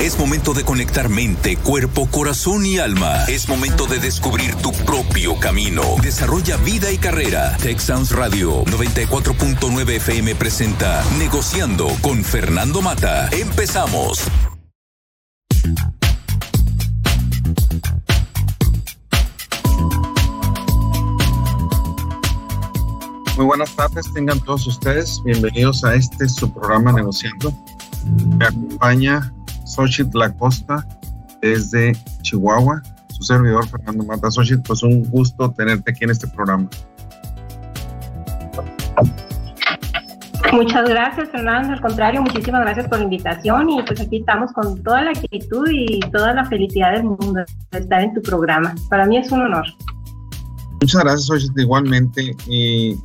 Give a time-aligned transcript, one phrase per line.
[0.00, 3.26] Es momento de conectar mente, cuerpo, corazón y alma.
[3.26, 5.82] Es momento de descubrir tu propio camino.
[6.02, 7.54] Desarrolla vida y carrera.
[7.58, 13.28] Texans Radio 94.9 FM presenta Negociando con Fernando Mata.
[13.30, 14.22] Empezamos.
[23.36, 25.20] Muy buenas tardes, tengan todos ustedes.
[25.26, 27.52] Bienvenidos a este su programa Negociando.
[28.38, 29.30] Me acompaña
[29.74, 30.86] Xochitl Lacosta
[31.40, 31.92] desde
[32.22, 34.30] Chihuahua, su servidor Fernando Mata.
[34.30, 36.68] Xochitl, pues un gusto tenerte aquí en este programa.
[40.52, 41.74] Muchas gracias, Fernando.
[41.74, 45.68] Al contrario, muchísimas gracias por la invitación y pues aquí estamos con toda la actitud
[45.70, 48.74] y toda la felicidad del mundo de estar en tu programa.
[48.88, 49.66] Para mí es un honor.
[50.80, 52.34] Muchas gracias, Xochitl, igualmente.
[52.48, 52.98] Y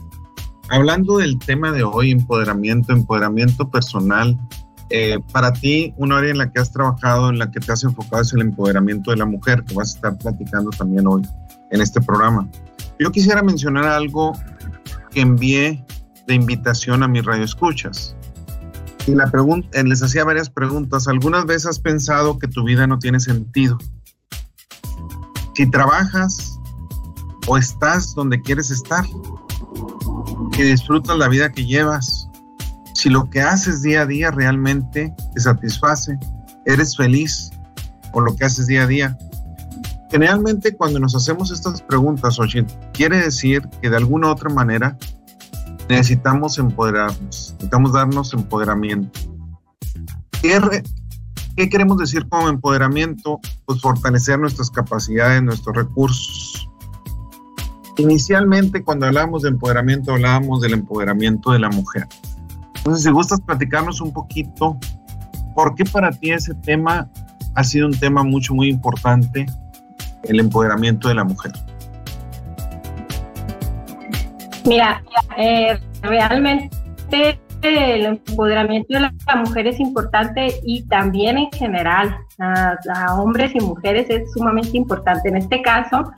[0.69, 4.39] hablando del tema de hoy, empoderamiento, empoderamiento personal,
[4.89, 7.83] eh, para ti, una área en la que has trabajado, en la que te has
[7.83, 11.23] enfocado es el empoderamiento de la mujer, que vas a estar platicando también hoy
[11.71, 12.47] en este programa.
[12.99, 14.33] Yo quisiera mencionar algo
[15.11, 15.83] que envié
[16.27, 18.15] de invitación a mis radioescuchas.
[19.07, 21.07] Y eh, les hacía varias preguntas.
[21.07, 23.77] ¿Algunas veces has pensado que tu vida no tiene sentido?
[25.53, 26.59] Si trabajas
[27.47, 29.05] o estás donde quieres estar,
[30.51, 32.24] que disfrutas la vida que llevas,
[33.05, 36.17] si lo que haces día a día realmente te satisface,
[36.65, 37.51] eres feliz
[38.11, 39.15] con lo que haces día a día.
[40.09, 44.97] Generalmente cuando nos hacemos estas preguntas, Oye, quiere decir que de alguna u otra manera
[45.87, 49.19] necesitamos empoderarnos, necesitamos darnos empoderamiento.
[50.41, 50.59] ¿Qué,
[51.55, 53.39] ¿Qué, queremos decir como empoderamiento?
[53.67, 56.67] Pues fortalecer nuestras capacidades, nuestros recursos.
[57.97, 62.07] Inicialmente cuando hablábamos de empoderamiento hablábamos del empoderamiento de la mujer.
[62.85, 64.77] Entonces, si gustas platicarnos un poquito,
[65.55, 67.09] ¿por qué para ti ese tema
[67.55, 69.47] ha sido un tema mucho, muy importante,
[70.25, 71.51] el empoderamiento de la mujer?
[74.65, 75.01] Mira,
[75.35, 76.69] eh, realmente
[77.63, 84.11] el empoderamiento de la mujer es importante y también en general a, hombres y mujeres
[84.11, 85.29] es sumamente importante.
[85.29, 86.11] En este caso,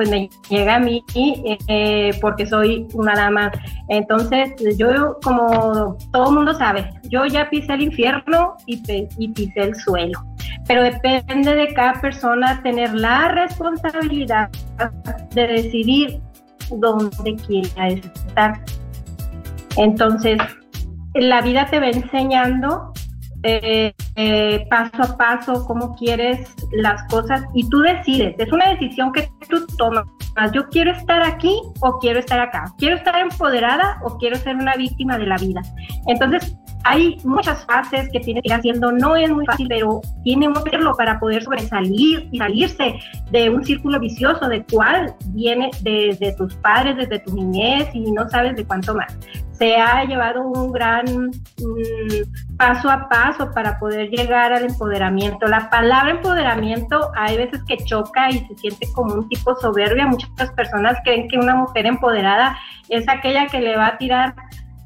[0.00, 3.52] pues me llega a mí eh, porque soy una dama.
[3.88, 8.82] Entonces, yo, como todo mundo sabe, yo ya pisé el infierno y,
[9.18, 10.18] y pisé el suelo.
[10.66, 14.48] Pero depende de cada persona tener la responsabilidad
[15.34, 16.18] de decidir
[16.70, 18.58] dónde quiere estar.
[19.76, 20.38] Entonces,
[21.12, 22.90] la vida te va enseñando
[23.42, 28.34] eh, eh, paso a paso cómo quieres las cosas y tú decides.
[28.38, 30.06] Es una decisión que tú tomas.
[30.52, 32.64] Yo quiero estar aquí o quiero estar acá.
[32.78, 35.60] Quiero estar empoderada o quiero ser una víctima de la vida.
[36.06, 40.50] Entonces, hay muchas fases que tiene que ir haciendo, no es muy fácil, pero tiene
[40.52, 42.94] que hacerlo para poder sobresalir y salirse
[43.30, 48.28] de un círculo vicioso de cuál viene desde tus padres, desde tu niñez y no
[48.28, 49.16] sabes de cuánto más.
[49.52, 55.46] Se ha llevado un gran mm, paso a paso para poder llegar al empoderamiento.
[55.48, 60.06] La palabra empoderamiento hay veces que choca y se siente como un tipo soberbia.
[60.06, 62.56] Muchas personas creen que una mujer empoderada
[62.88, 64.34] es aquella que le va a tirar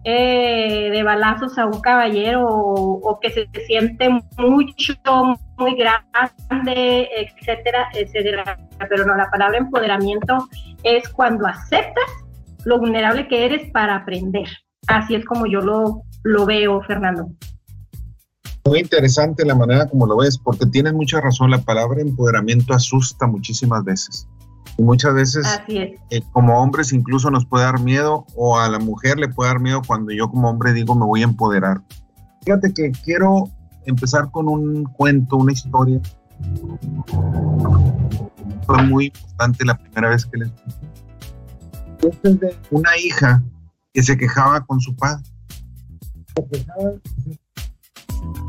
[0.04, 4.94] eh, de balazos a un caballero o, que se siente mucho,
[5.56, 8.58] muy grande, etcétera, etcétera.
[8.88, 10.48] Pero no, la palabra empoderamiento
[10.82, 12.04] es cuando aceptas
[12.64, 14.48] lo vulnerable que eres para aprender.
[14.86, 17.30] Así es como yo lo, lo veo, Fernando.
[18.66, 23.26] Muy interesante la manera como lo ves, porque tienes mucha razón, la palabra empoderamiento asusta
[23.26, 24.26] muchísimas veces.
[24.76, 29.18] Y muchas veces, eh, como hombres, incluso nos puede dar miedo, o a la mujer
[29.18, 31.82] le puede dar miedo cuando yo como hombre digo me voy a empoderar.
[32.44, 33.48] Fíjate que quiero
[33.86, 36.00] empezar con un cuento, una historia.
[38.66, 40.50] Fue muy importante la primera vez que les
[42.02, 43.42] Este es de una hija
[43.92, 45.22] que se quejaba con su padre.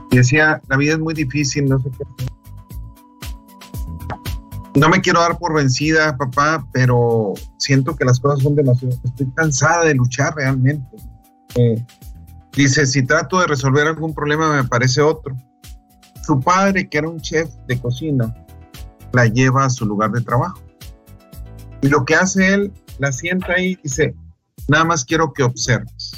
[0.09, 2.25] Y decía, la vida es muy difícil, no sé qué
[4.75, 8.95] no me quiero dar por vencida, papá, pero siento que las cosas son demasiado.
[9.03, 10.97] Estoy cansada de luchar realmente.
[11.55, 11.83] Eh,
[12.53, 15.35] dice, si trato de resolver algún problema, me parece otro.
[16.23, 18.35] Su padre, que era un chef de cocina,
[19.13, 20.59] la lleva a su lugar de trabajo.
[21.81, 24.13] Y lo que hace él, la sienta ahí y dice,
[24.67, 26.11] nada más quiero que observes.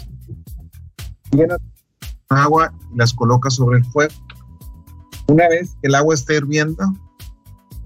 [1.31, 1.57] Llena
[2.29, 4.13] agua y las coloca sobre el fuego.
[5.27, 6.83] Una vez que el agua esté hirviendo,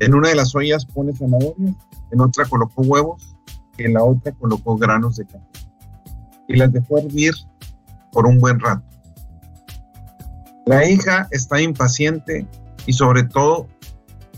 [0.02, 1.76] en una de las ollas pone zanahorias,
[2.12, 3.36] en otra colocó huevos
[3.78, 5.46] en la otra colocó granos de café.
[6.48, 7.34] Y las dejó hervir
[8.12, 8.84] por un buen rato.
[10.66, 12.48] La hija está impaciente
[12.86, 13.68] y sobre todo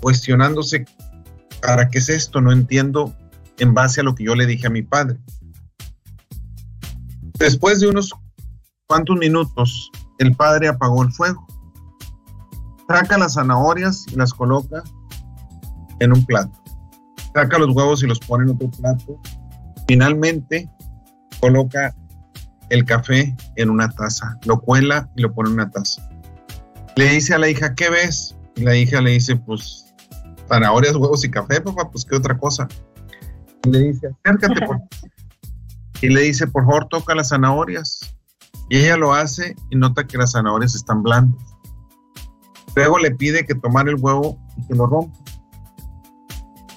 [0.01, 0.86] cuestionándose,
[1.62, 2.42] ¿para qué es esto?
[2.42, 3.13] No entiendo
[3.57, 5.18] en base a lo que yo le dije a mi padre.
[7.39, 8.13] Después de unos
[8.88, 11.45] cuantos minutos, el padre apagó el fuego,
[12.88, 14.83] saca las zanahorias y las coloca
[16.04, 16.52] en un plato,
[17.34, 19.20] saca los huevos y los pone en otro plato,
[19.88, 20.70] finalmente
[21.40, 21.96] coloca
[22.70, 26.08] el café en una taza, lo cuela y lo pone en una taza.
[26.96, 28.36] Le dice a la hija, ¿qué ves?
[28.56, 29.94] Y la hija le dice, pues
[30.48, 32.68] zanahorias, huevos y café, papá, pues qué otra cosa.
[33.66, 34.80] Y le dice, acércate, por
[36.02, 38.16] Y le dice, por favor, toca las zanahorias.
[38.70, 41.42] Y ella lo hace y nota que las zanahorias están blandas.
[42.76, 45.18] Luego le pide que tomar el huevo y que lo rompa.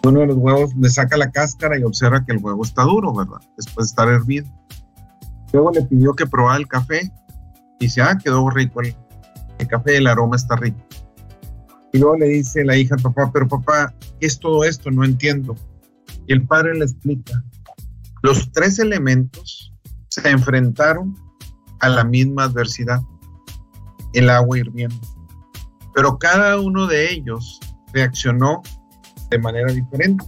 [0.07, 3.13] Uno de los huevos le saca la cáscara y observa que el huevo está duro,
[3.13, 3.41] ¿verdad?
[3.57, 4.47] Después de estar hervido.
[5.53, 7.13] Luego le pidió que probara el café
[7.81, 8.95] y dice, ah, quedó rico el,
[9.59, 10.79] el café, el aroma está rico.
[11.93, 14.93] Y luego le dice la hija al papá, pero papá, ¿qué es todo esto?
[14.93, 15.57] No entiendo.
[16.29, 17.43] Y el padre le explica,
[18.23, 19.73] los tres elementos
[20.09, 21.17] se enfrentaron
[21.81, 23.01] a la misma adversidad,
[24.13, 25.01] el agua hirviendo.
[25.95, 27.59] Pero cada uno de ellos
[27.93, 28.63] reaccionó
[29.31, 30.25] de manera diferente.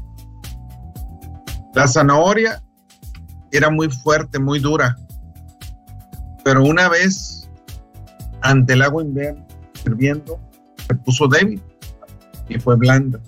[1.74, 2.62] La zanahoria
[3.52, 4.96] era muy fuerte, muy dura,
[6.44, 7.48] pero una vez
[8.40, 9.04] ante el agua
[9.84, 10.40] hirviendo,
[10.86, 11.62] se puso débil
[12.48, 13.20] y fue blanda.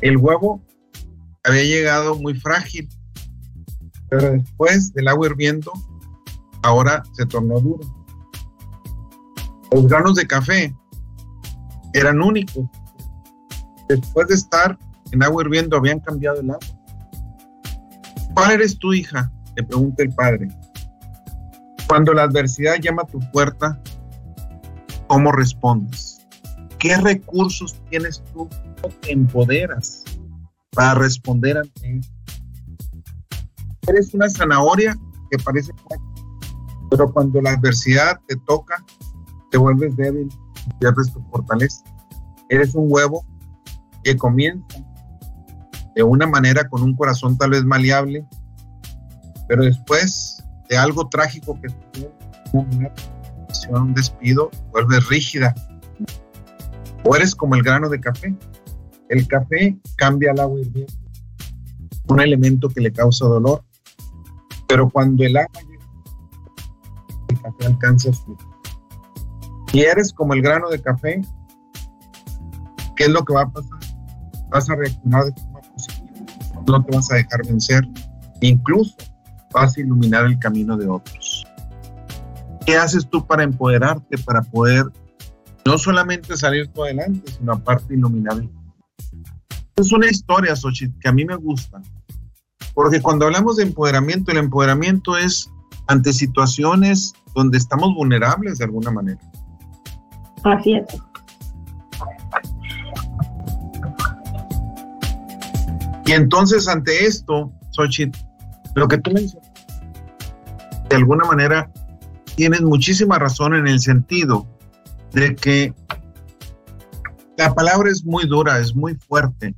[0.00, 0.62] El huevo
[1.44, 2.88] había llegado muy frágil,
[4.08, 5.72] pero después del agua hirviendo,
[6.62, 7.86] ahora se tornó duro.
[9.72, 10.74] Los granos de café
[11.94, 12.64] eran únicos.
[13.88, 14.78] Después de estar
[15.12, 16.66] en agua hirviendo, habían cambiado el agua.
[18.34, 19.30] ¿Cuál eres tu hija?
[19.56, 20.48] Le pregunta el padre.
[21.88, 23.80] Cuando la adversidad llama a tu puerta,
[25.08, 26.26] ¿cómo respondes?
[26.78, 28.48] ¿Qué recursos tienes tú?
[28.80, 30.04] ¿Cómo te empoderas
[30.70, 32.10] para responder ante eso?
[33.88, 34.96] Eres una zanahoria
[35.30, 35.72] que parece
[36.90, 38.84] pero cuando la adversidad te toca,
[39.50, 40.28] te vuelves débil,
[40.80, 41.84] pierdes tu fortaleza.
[42.48, 43.24] Eres un huevo
[44.02, 44.84] que comienza
[45.94, 48.26] de una manera con un corazón tal vez maleable,
[49.48, 51.68] pero después de algo trágico que
[53.70, 55.54] un despido, vuelves rígida.
[57.04, 58.34] O eres como el grano de café.
[59.08, 60.92] El café cambia al agua hirviendo,
[62.08, 63.64] un elemento que le causa dolor.
[64.68, 65.84] Pero cuando el agua llega,
[67.28, 68.36] el café alcanza su.
[69.72, 71.20] Y eres como el grano de café,
[72.96, 73.78] ¿qué es lo que va a pasar?
[74.50, 75.32] Vas a reaccionar de
[76.70, 77.86] no te vas a dejar vencer,
[78.40, 78.96] incluso
[79.52, 81.46] vas a iluminar el camino de otros.
[82.66, 84.84] ¿Qué haces tú para empoderarte, para poder
[85.64, 88.50] no solamente salir tú adelante, sino aparte iluminar el
[89.76, 91.80] Es una historia, Xochitl, que a mí me gusta,
[92.74, 95.50] porque cuando hablamos de empoderamiento, el empoderamiento es
[95.86, 99.20] ante situaciones donde estamos vulnerables de alguna manera.
[100.44, 100.84] Así es.
[106.10, 108.18] Y entonces ante esto, Xochitl,
[108.74, 109.48] lo que tú mencionas,
[110.88, 111.70] de alguna manera,
[112.34, 114.44] tienes muchísima razón en el sentido
[115.12, 115.72] de que
[117.38, 119.54] la palabra es muy dura, es muy fuerte,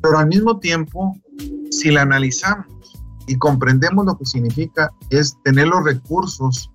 [0.00, 1.14] pero al mismo tiempo,
[1.70, 6.70] si la analizamos y comprendemos lo que significa, es tener los recursos,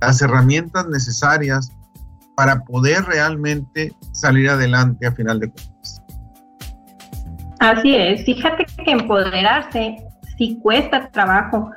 [0.00, 1.70] las herramientas necesarias
[2.38, 5.75] para poder realmente salir adelante a final de cuentas.
[7.60, 9.96] Así es, fíjate que empoderarse
[10.36, 11.70] sí cuesta trabajo,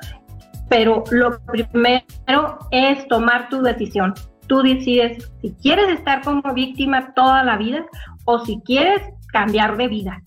[0.68, 4.14] pero lo primero es tomar tu decisión.
[4.46, 7.84] Tú decides si quieres estar como víctima toda la vida
[8.24, 10.22] o si quieres cambiar de vida.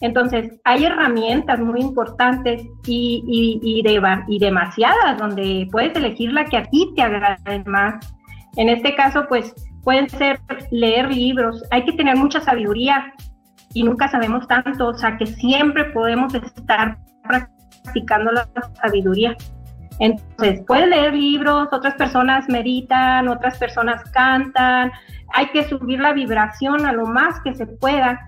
[0.00, 3.22] Entonces, hay herramientas muy importantes y,
[3.62, 3.82] y,
[4.28, 8.12] y demasiadas donde puedes elegir la que a ti te agrade más.
[8.56, 9.54] En este caso, pues
[9.84, 10.40] pueden ser
[10.72, 11.62] leer libros.
[11.70, 13.12] Hay que tener mucha sabiduría
[13.74, 18.48] y nunca sabemos tanto, o sea que siempre podemos estar practicando la
[18.80, 19.36] sabiduría.
[19.98, 24.90] Entonces, puedes leer libros, otras personas meditan, otras personas cantan,
[25.34, 28.20] hay que subir la vibración a lo más que se pueda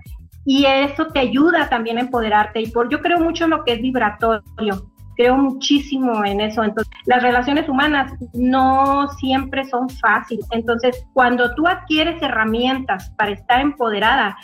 [0.45, 2.61] y eso te ayuda también a empoderarte.
[2.61, 6.63] Y por yo creo mucho en lo que es vibratorio, creo muchísimo en eso.
[6.63, 10.47] Entonces, las relaciones humanas no siempre son fáciles.
[10.51, 14.37] Entonces, cuando tú adquieres herramientas para estar empoderada,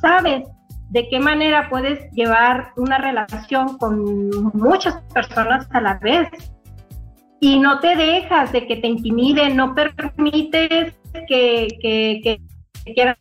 [0.00, 0.48] sabes
[0.90, 6.28] de qué manera puedes llevar una relación con muchas personas a la vez
[7.40, 10.94] y no te dejas de que te intimiden, no permites
[11.28, 12.40] que, que,
[12.94, 13.16] quieran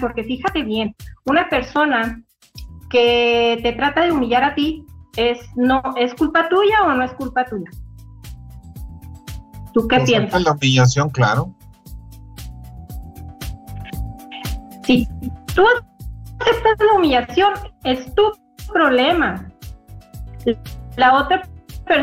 [0.00, 0.94] porque fíjate bien,
[1.26, 2.22] una persona
[2.90, 4.84] que te trata de humillar a ti,
[5.16, 7.70] es, no, ¿es culpa tuya o no es culpa tuya?
[9.72, 10.42] ¿Tú qué piensas?
[10.42, 11.54] La humillación, claro.
[14.84, 15.08] Si
[15.54, 15.64] tú
[16.50, 18.32] aceptas la humillación, es tu
[18.72, 19.48] problema.
[20.96, 21.42] La otra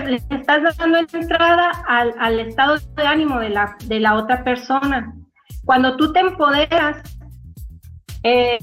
[0.05, 5.13] le estás dando entrada al, estado de ánimo de la, de la otra persona.
[5.65, 7.01] Cuando tú te empoderas,
[8.23, 8.59] eh,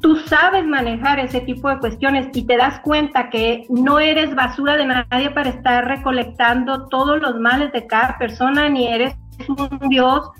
[0.00, 4.76] tú sabes manejar ese tipo de cuestiones y te das cuenta que no eres basura
[4.76, 9.14] de nadie para estar recolectando todos los males de cada persona, ni eres
[9.48, 10.30] un Dios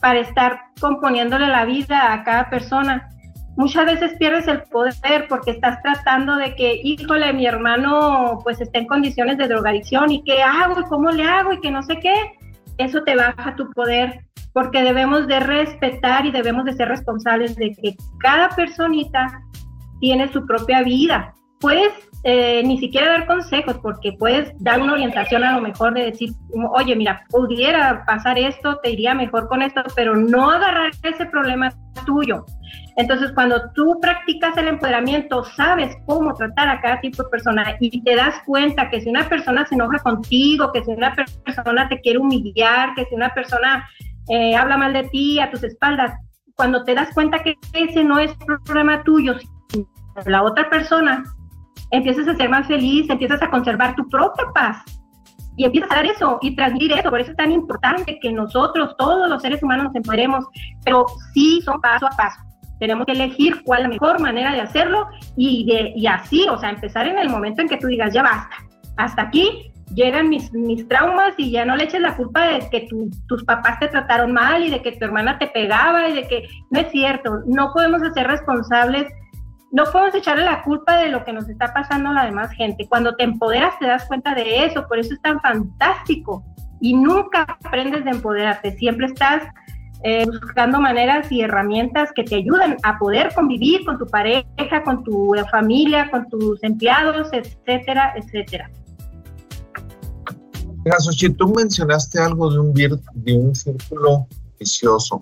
[0.00, 3.08] para estar componiéndole la vida a cada persona.
[3.56, 8.80] Muchas veces pierdes el poder porque estás tratando de que, híjole, mi hermano pues está
[8.80, 11.98] en condiciones de drogadicción y qué hago y cómo le hago y que no sé
[12.00, 12.14] qué.
[12.78, 17.72] Eso te baja tu poder porque debemos de respetar y debemos de ser responsables de
[17.80, 19.42] que cada personita
[20.00, 21.34] tiene su propia vida.
[21.60, 21.92] Puedes
[22.26, 26.30] eh, ni siquiera dar consejos, porque puedes dar una orientación a lo mejor de decir,
[26.72, 31.70] oye, mira, pudiera pasar esto, te iría mejor con esto, pero no agarrar ese problema
[32.06, 32.46] tuyo.
[32.96, 38.02] Entonces, cuando tú practicas el empoderamiento, sabes cómo tratar a cada tipo de persona y
[38.02, 41.14] te das cuenta que si una persona se enoja contigo, que si una
[41.44, 43.86] persona te quiere humillar, que si una persona
[44.28, 46.12] eh, habla mal de ti a tus espaldas,
[46.56, 48.32] cuando te das cuenta que ese no es
[48.64, 49.34] problema tuyo,
[49.68, 49.86] sino
[50.24, 51.24] la otra persona,
[51.96, 54.82] empiezas a ser más feliz, empiezas a conservar tu propia paz
[55.56, 57.10] y empiezas a dar eso y transmitir eso.
[57.10, 60.44] Por eso es tan importante que nosotros, todos los seres humanos, nos empoderemos,
[60.84, 62.40] pero sí son paso a paso.
[62.80, 66.58] Tenemos que elegir cuál es la mejor manera de hacerlo y, de, y así, o
[66.58, 68.56] sea, empezar en el momento en que tú digas, ya basta,
[68.96, 72.88] hasta aquí llegan mis, mis traumas y ya no le eches la culpa de que
[73.28, 76.48] tus papás te trataron mal y de que tu hermana te pegaba y de que
[76.70, 79.06] no es cierto, no podemos ser responsables,
[79.74, 82.86] no podemos echarle la culpa de lo que nos está pasando a la demás gente.
[82.88, 86.44] Cuando te empoderas te das cuenta de eso, por eso es tan fantástico
[86.80, 89.42] y nunca aprendes de empoderarte, siempre estás
[90.04, 95.02] eh, buscando maneras y herramientas que te ayuden a poder convivir con tu pareja, con
[95.02, 98.70] tu familia, con tus empleados, etcétera, etcétera.
[101.36, 104.28] Tú mencionaste algo de un círculo
[104.60, 105.20] vicioso.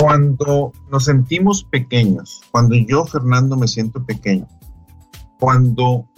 [0.00, 4.48] Cuando nos sentimos pequeños, cuando yo, Fernando, me siento pequeño,
[5.38, 6.08] cuando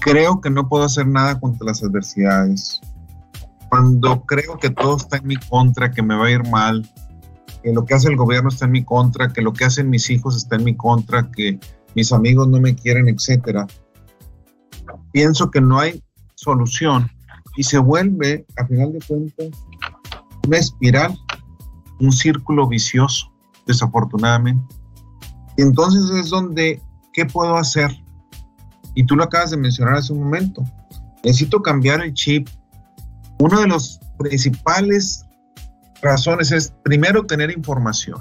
[0.00, 2.80] creo que no puedo hacer nada contra las adversidades,
[3.68, 6.88] cuando creo que todo está en mi contra, que me va a ir mal,
[7.62, 10.08] que lo que hace el gobierno está en mi contra, que lo que hacen mis
[10.08, 11.60] hijos está en mi contra, que
[11.94, 13.66] mis amigos no me quieren, etcétera
[15.12, 16.02] pienso que no hay
[16.34, 17.10] solución
[17.56, 19.48] y se vuelve, a final de cuentas,
[20.46, 21.18] una espiral,
[22.00, 23.32] un círculo vicioso,
[23.66, 24.74] desafortunadamente.
[25.56, 26.80] Entonces es donde,
[27.12, 27.90] ¿qué puedo hacer?
[28.94, 30.64] Y tú lo acabas de mencionar hace un momento.
[31.22, 32.48] Necesito cambiar el chip.
[33.38, 35.24] Una de las principales
[36.02, 38.20] razones es, primero, tener información.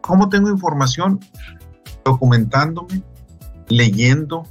[0.00, 1.20] ¿Cómo tengo información?
[2.04, 3.02] Documentándome,
[3.68, 4.44] leyendo,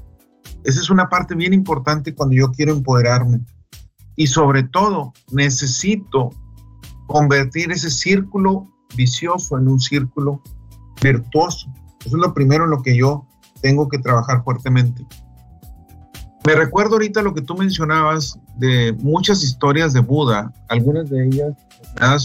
[0.63, 3.41] esa es una parte bien importante cuando yo quiero empoderarme.
[4.15, 6.29] Y sobre todo, necesito
[7.11, 10.41] convertir ese círculo vicioso en un círculo
[11.01, 11.71] virtuoso.
[12.05, 13.27] Eso es lo primero en lo que yo
[13.61, 15.05] tengo que trabajar fuertemente.
[16.45, 21.53] Me recuerdo ahorita lo que tú mencionabas de muchas historias de Buda, algunas de ellas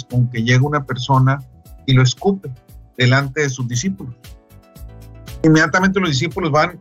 [0.09, 1.39] con que llega una persona
[1.87, 2.51] y lo escupe
[2.97, 4.15] delante de sus discípulos.
[5.43, 6.81] Inmediatamente los discípulos van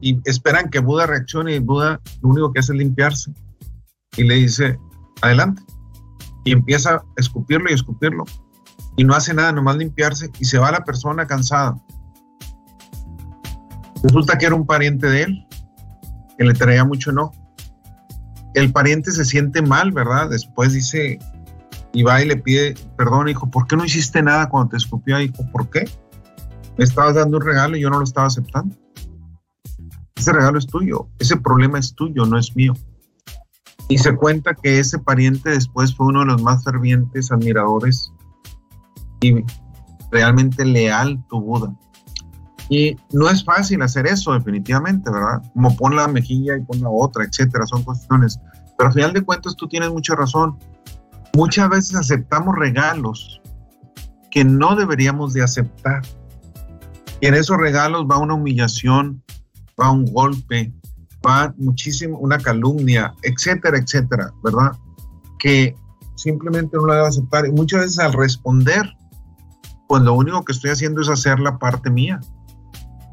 [0.00, 3.32] y esperan que Buda reaccione y Buda lo único que hace es limpiarse
[4.16, 4.78] y le dice,
[5.22, 5.62] adelante.
[6.46, 8.24] Y empieza a escupirlo y escupirlo.
[8.96, 11.76] Y no hace nada, nomás limpiarse y se va la persona cansada.
[14.02, 15.46] Resulta que era un pariente de él,
[16.38, 17.34] que le traía mucho enojo.
[18.54, 20.30] El pariente se siente mal, ¿verdad?
[20.30, 21.18] Después dice,
[21.92, 25.20] y va y le pide perdón, hijo, ¿por qué no hiciste nada cuando te escupió?
[25.20, 25.84] Hijo, ¿por qué?
[26.78, 28.76] Me estabas dando un regalo y yo no lo estaba aceptando.
[30.14, 32.74] Ese regalo es tuyo, ese problema es tuyo, no es mío.
[33.88, 38.12] Y se cuenta que ese pariente después fue uno de los más fervientes admiradores
[39.20, 39.44] y
[40.10, 41.74] realmente leal tu Buda.
[42.68, 45.40] Y no es fácil hacer eso, definitivamente, ¿verdad?
[45.52, 48.38] Como pon la mejilla y pon la otra, etcétera, son cuestiones.
[48.76, 50.58] Pero al final de cuentas tú tienes mucha razón.
[51.34, 53.40] Muchas veces aceptamos regalos
[54.30, 56.02] que no deberíamos de aceptar.
[57.20, 59.22] Y en esos regalos va una humillación,
[59.80, 60.72] va un golpe,
[61.56, 64.72] muchísimo, una calumnia, etcétera, etcétera, ¿verdad?
[65.38, 65.74] Que
[66.14, 67.46] simplemente no lo debo aceptar.
[67.46, 68.96] Y muchas veces al responder,
[69.88, 72.20] pues lo único que estoy haciendo es hacer la parte mía.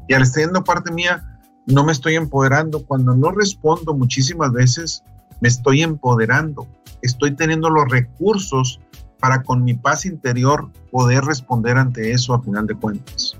[0.08, 1.22] Y al estar haciendo parte mía,
[1.66, 2.84] no me estoy empoderando.
[2.84, 5.02] Cuando no respondo muchísimas veces,
[5.40, 6.66] me estoy empoderando.
[7.02, 8.80] Estoy teniendo los recursos
[9.20, 13.36] para con mi paz interior poder responder ante eso a final de cuentas.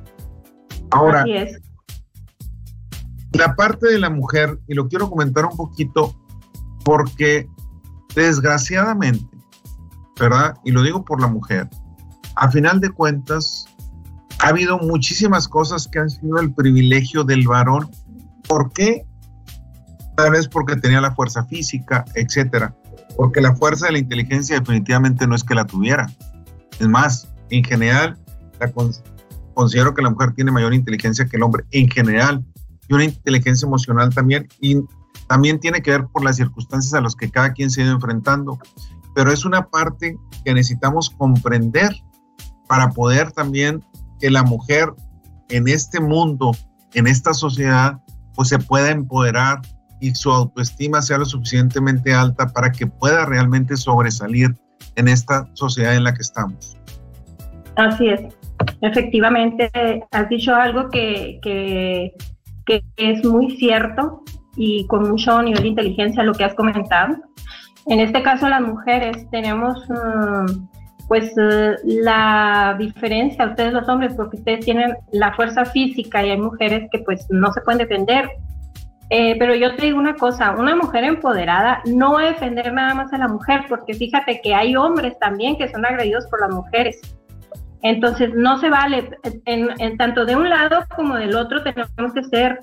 [0.90, 1.24] Ahora,
[3.34, 6.14] la parte de la mujer, y lo quiero comentar un poquito
[6.84, 7.48] porque
[8.14, 9.26] desgraciadamente,
[10.18, 10.56] ¿verdad?
[10.64, 11.68] Y lo digo por la mujer,
[12.36, 13.66] a final de cuentas,
[14.40, 17.90] ha habido muchísimas cosas que han sido el privilegio del varón.
[18.48, 19.06] ¿Por qué?
[20.16, 22.74] Tal vez porque tenía la fuerza física, etcétera.
[23.16, 26.06] Porque la fuerza de la inteligencia definitivamente no es que la tuviera.
[26.78, 28.18] Es más, en general,
[29.54, 32.44] considero que la mujer tiene mayor inteligencia que el hombre, en general,
[32.88, 34.76] y una inteligencia emocional también, y
[35.28, 37.94] también tiene que ver por las circunstancias a las que cada quien se ha ido
[37.94, 38.58] enfrentando,
[39.14, 41.90] pero es una parte que necesitamos comprender
[42.68, 43.82] para poder también
[44.20, 44.92] que la mujer
[45.48, 46.52] en este mundo,
[46.94, 48.00] en esta sociedad,
[48.34, 49.60] pues se pueda empoderar
[50.00, 54.54] y su autoestima sea lo suficientemente alta para que pueda realmente sobresalir
[54.96, 56.76] en esta sociedad en la que estamos.
[57.76, 58.20] Así es.
[58.80, 59.70] Efectivamente,
[60.10, 62.12] has dicho algo que, que,
[62.96, 64.22] es muy cierto
[64.56, 67.16] y con mucho nivel de inteligencia lo que has comentado.
[67.86, 70.68] En este caso, las mujeres tenemos mm,
[71.08, 76.38] pues uh, la diferencia, ustedes los hombres, porque ustedes tienen la fuerza física y hay
[76.38, 78.30] mujeres que pues no se pueden defender.
[79.10, 82.94] Eh, pero yo te digo una cosa, una mujer empoderada no va a defender nada
[82.94, 86.50] más a la mujer, porque fíjate que hay hombres también que son agredidos por las
[86.50, 87.00] mujeres.
[87.84, 89.10] Entonces no se vale,
[89.44, 92.58] en, tanto de un lado como del otro tenemos que ser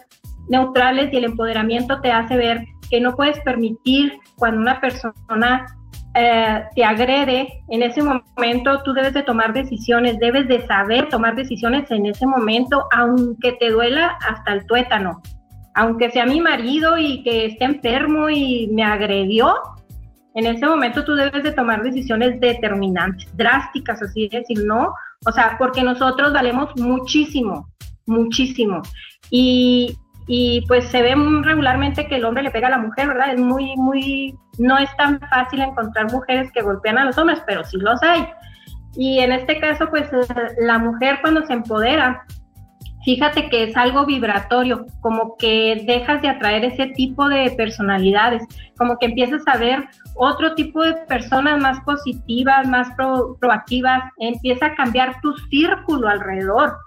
[0.49, 5.67] neutrales y el empoderamiento te hace ver que no puedes permitir cuando una persona
[6.15, 11.35] eh, te agrede, en ese momento tú debes de tomar decisiones, debes de saber tomar
[11.35, 15.21] decisiones en ese momento, aunque te duela hasta el tuétano,
[15.75, 19.53] aunque sea mi marido y que esté enfermo y me agredió,
[20.33, 25.55] en ese momento tú debes de tomar decisiones determinantes, drásticas, así decir, no, o sea,
[25.57, 27.67] porque nosotros valemos muchísimo,
[28.05, 28.81] muchísimo.
[29.29, 33.33] Y, y pues se ve regularmente que el hombre le pega a la mujer, ¿verdad?
[33.33, 37.63] Es muy, muy, no es tan fácil encontrar mujeres que golpean a los hombres, pero
[37.63, 38.27] sí los hay.
[38.95, 40.09] Y en este caso, pues
[40.59, 42.25] la mujer cuando se empodera,
[43.03, 48.43] fíjate que es algo vibratorio, como que dejas de atraer ese tipo de personalidades,
[48.77, 49.83] como que empiezas a ver
[50.15, 52.89] otro tipo de personas más positivas, más
[53.39, 56.77] proactivas, empieza a cambiar tu círculo alrededor.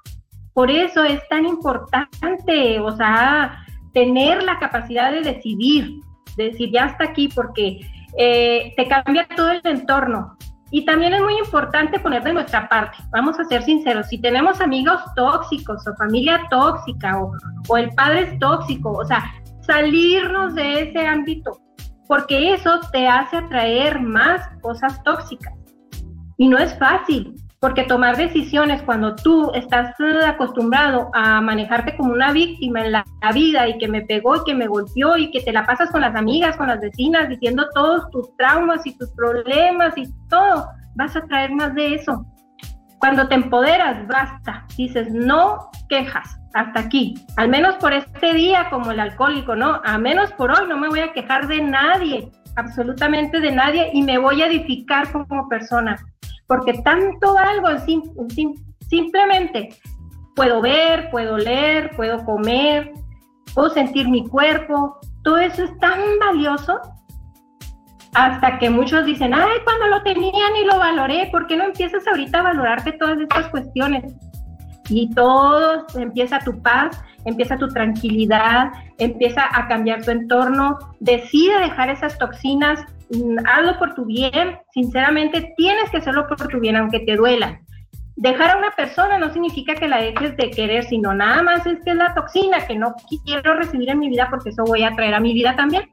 [0.53, 5.91] Por eso es tan importante, o sea, tener la capacidad de decidir,
[6.37, 7.81] de decir ya hasta aquí, porque
[8.19, 10.37] eh, te cambia todo el entorno.
[10.75, 14.61] Y también es muy importante poner de nuestra parte, vamos a ser sinceros, si tenemos
[14.61, 17.31] amigos tóxicos o familia tóxica o,
[17.69, 19.23] o el padre es tóxico, o sea,
[19.61, 21.61] salirnos de ese ámbito,
[22.09, 25.55] porque eso te hace atraer más cosas tóxicas.
[26.39, 27.34] Y no es fácil,
[27.65, 29.95] porque tomar decisiones cuando tú estás
[30.27, 34.55] acostumbrado a manejarte como una víctima en la, vida y que me pegó y que
[34.55, 38.11] me golpeó y que te la pasas con las amigas, con las vecinas, diciendo todos
[38.11, 42.27] tus traumas y tus problemas y todo, vas a traer más de eso.
[42.99, 44.67] Cuando te empoderas, basta.
[44.77, 47.15] Dices, no quejas, hasta aquí.
[47.39, 49.81] Al menos por este día como el alcohólico, ¿no?
[49.87, 54.03] A menos por hoy no me voy a quejar de nadie, absolutamente de nadie, y
[54.03, 55.97] me voy a edificar como persona
[56.47, 57.69] porque tanto algo,
[58.89, 59.71] simplemente
[60.35, 62.93] puedo ver, puedo leer, puedo comer,
[63.55, 66.81] puedo sentir mi cuerpo, todo eso es tan valioso
[68.15, 72.07] hasta que muchos dicen, ay, cuando lo tenía ni lo valoré, ¿por qué no empiezas
[72.07, 74.15] ahorita a valorarte todas estas cuestiones?
[74.89, 81.89] Y todo empieza tu paz, empieza tu tranquilidad, empieza a cambiar tu entorno, decide dejar
[81.89, 82.85] esas toxinas,
[83.47, 87.61] hazlo por tu bien, sinceramente tienes que hacerlo por tu bien, aunque te duela.
[88.17, 91.79] Dejar a una persona no significa que la dejes de querer, sino nada más es
[91.85, 94.95] que es la toxina que no quiero recibir en mi vida porque eso voy a
[94.95, 95.91] traer a mi vida también.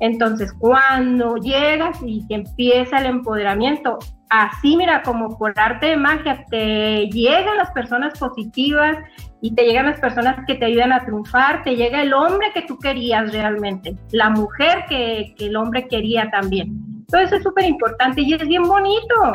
[0.00, 3.98] Entonces, cuando llegas y te empieza el empoderamiento,
[4.30, 8.96] así mira, como por arte de magia, te llegan las personas positivas
[9.40, 12.62] y te llegan las personas que te ayudan a triunfar, te llega el hombre que
[12.62, 17.04] tú querías realmente, la mujer que, que el hombre quería también.
[17.12, 19.32] Eso es súper importante y es bien bonito.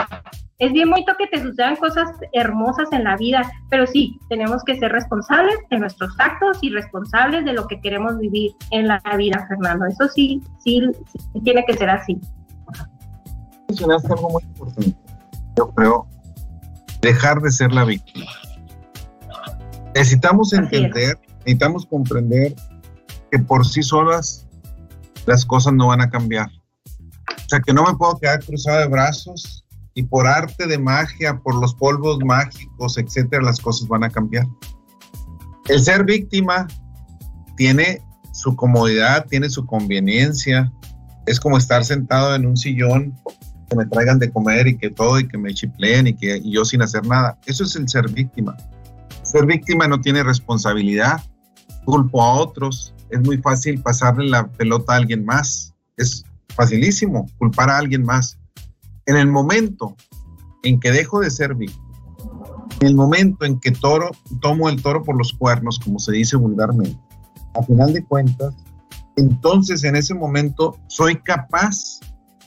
[0.60, 4.78] Es bien bonito que te sucedan cosas hermosas en la vida, pero sí, tenemos que
[4.78, 9.46] ser responsables de nuestros actos y responsables de lo que queremos vivir en la vida,
[9.48, 9.86] Fernando.
[9.88, 10.82] Eso sí, sí,
[11.44, 12.20] tiene que ser así.
[13.68, 14.96] Mencionaste algo muy importante.
[15.58, 16.08] Yo creo
[17.02, 18.28] dejar de ser la víctima.
[19.96, 22.56] Necesitamos entender, necesitamos comprender
[23.32, 24.48] que por sí solas
[25.26, 26.50] las cosas no van a cambiar.
[26.50, 29.63] O sea, que no me puedo quedar cruzado de brazos
[29.96, 34.48] y por arte de magia, por los polvos mágicos, etcétera, las cosas van a cambiar.
[35.70, 36.68] El ser víctima
[37.56, 38.02] tiene
[38.32, 40.72] su comodidad, tiene su conveniencia.
[41.26, 43.14] Es como estar sentado en un sillón
[43.70, 46.66] que me traigan de comer y que todo y que me chipleen y que yo
[46.66, 47.38] sin hacer nada.
[47.46, 48.58] Eso es el ser víctima.
[49.22, 51.22] Ser víctima no tiene responsabilidad,
[51.86, 52.94] culpo a otros.
[53.10, 55.74] Es muy fácil pasarle la pelota a alguien más.
[55.98, 58.38] Es facilísimo culpar a alguien más.
[59.06, 59.96] En el momento
[60.64, 61.84] en que dejo de ser víctima,
[62.80, 64.12] en el momento en que toro,
[64.42, 67.00] tomo el toro por los cuernos, como se dice vulgarmente,
[67.56, 68.54] a final de cuentas,
[69.16, 72.00] entonces en ese momento soy capaz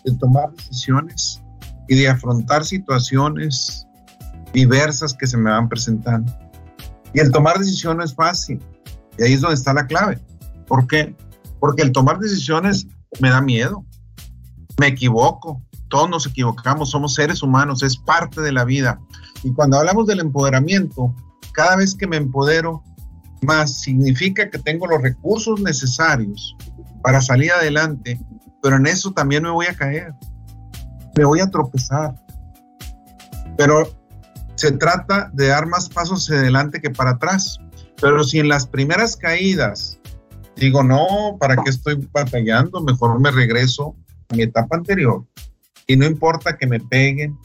[0.05, 1.43] de tomar decisiones
[1.89, 3.87] y de afrontar situaciones
[4.53, 6.33] diversas que se me van presentando.
[7.13, 8.61] Y el tomar decisiones es fácil.
[9.19, 10.19] Y ahí es donde está la clave.
[10.67, 11.15] ¿Por qué?
[11.61, 12.87] Porque el tomar decisiones
[13.21, 13.85] me da miedo.
[14.79, 15.63] Me equivoco.
[15.89, 16.91] Todos nos equivocamos.
[16.91, 17.83] Somos seres humanos.
[17.83, 19.01] Es parte de la vida.
[19.43, 21.15] Y cuando hablamos del empoderamiento,
[21.53, 22.83] cada vez que me empodero,
[23.43, 26.57] más significa que tengo los recursos necesarios
[27.03, 28.21] para salir adelante,
[28.63, 30.13] pero en eso también me voy a caer,
[31.17, 32.15] me voy a tropezar.
[33.57, 33.89] Pero
[34.57, 37.59] se trata de dar más pasos hacia adelante que para atrás.
[38.01, 39.99] Pero si en las primeras caídas
[40.57, 42.81] digo, no, ¿para qué estoy batallando?
[42.83, 43.95] Mejor me regreso
[44.29, 45.25] a mi etapa anterior.
[45.87, 47.39] Y no importa que me peguen,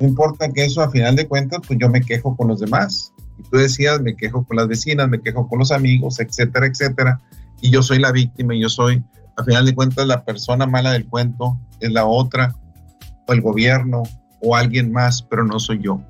[0.00, 3.12] no importa que eso a final de cuentas, pues yo me quejo con los demás.
[3.38, 7.20] Y tú decías, me quejo con las vecinas, me quejo con los amigos, etcétera, etcétera.
[7.60, 9.02] Y yo soy la víctima y yo soy,
[9.36, 12.54] a final de cuentas, la persona mala del cuento, es la otra,
[13.26, 14.04] o el gobierno,
[14.40, 16.00] o alguien más, pero no soy yo.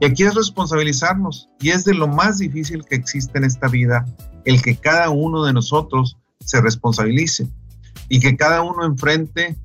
[0.00, 1.48] Y aquí es responsabilizarnos.
[1.60, 4.04] Y es de lo más difícil que existe en esta vida
[4.44, 7.46] el que cada uno de nosotros se responsabilice
[8.08, 9.56] y que cada uno enfrente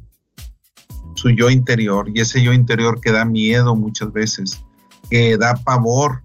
[1.16, 4.64] su yo interior y ese yo interior que da miedo muchas veces,
[5.10, 6.22] que da pavor.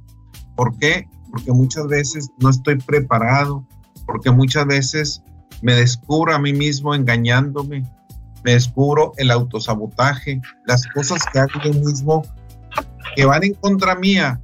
[0.56, 1.08] ¿Por qué?
[1.30, 3.66] Porque muchas veces no estoy preparado,
[4.06, 5.22] porque muchas veces
[5.62, 7.84] me descubro a mí mismo engañándome,
[8.44, 12.22] me descubro el autosabotaje, las cosas que hago yo mismo
[13.14, 14.40] que van en contra mía,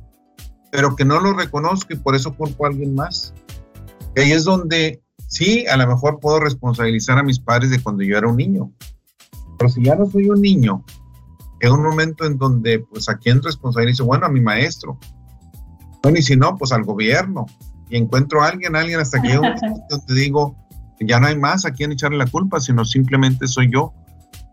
[0.71, 3.33] pero que no lo reconozco y por eso culpo a alguien más.
[4.15, 8.03] Y ahí es donde sí, a lo mejor puedo responsabilizar a mis padres de cuando
[8.03, 8.73] yo era un niño.
[9.59, 10.85] Pero si ya no soy un niño,
[11.61, 14.05] es un momento en donde, pues, ¿a quién responsabilizo?
[14.05, 14.99] Bueno, a mi maestro.
[16.03, 17.47] Bueno, y si no, pues al gobierno.
[17.89, 19.41] Y encuentro a alguien, a alguien, hasta que yo
[20.07, 20.57] te digo,
[21.01, 23.93] ya no hay más a quién echarle la culpa, sino simplemente soy yo.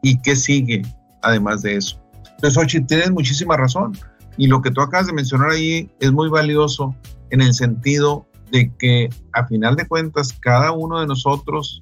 [0.02, 0.82] ¿Y qué sigue
[1.22, 2.00] además de eso?
[2.36, 3.98] Entonces, Ochi, tienes muchísima razón.
[4.38, 6.96] Y lo que tú acabas de mencionar ahí es muy valioso
[7.30, 11.82] en el sentido de que a final de cuentas cada uno de nosotros,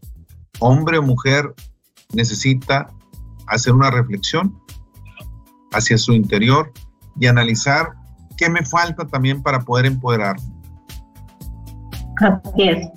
[0.59, 1.53] hombre o mujer,
[2.13, 2.89] necesita
[3.47, 4.57] hacer una reflexión
[5.73, 6.71] hacia su interior
[7.19, 7.93] y analizar
[8.37, 10.43] qué me falta también para poder empoderarme.
[12.17, 12.87] Así es.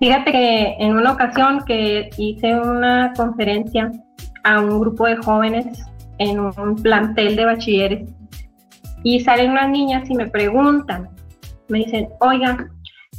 [0.00, 3.90] Fíjate que en una ocasión que hice una conferencia
[4.44, 5.82] a un grupo de jóvenes
[6.18, 8.10] en un plantel de bachilleres
[9.02, 11.08] y salen unas niñas y me preguntan,
[11.68, 12.68] me dicen, oiga,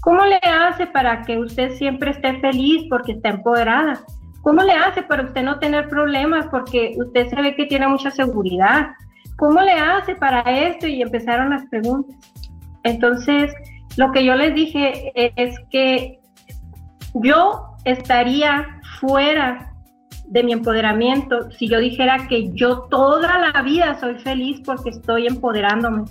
[0.02, 4.00] ¿cómo le hace para que usted siempre esté feliz porque está empoderada?
[4.48, 8.10] ¿Cómo le hace para usted no tener problemas porque usted se ve que tiene mucha
[8.12, 8.92] seguridad?
[9.36, 10.88] ¿Cómo le hace para esto?
[10.88, 12.16] Y empezaron las preguntas.
[12.84, 13.54] Entonces,
[13.98, 16.22] lo que yo les dije es que
[17.16, 18.66] yo estaría
[19.02, 19.74] fuera
[20.28, 25.28] de mi empoderamiento si yo dijera que yo toda la vida soy feliz porque estoy
[25.28, 26.06] empoderándome.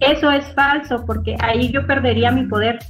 [0.00, 2.80] Eso es falso porque ahí yo perdería mi poder,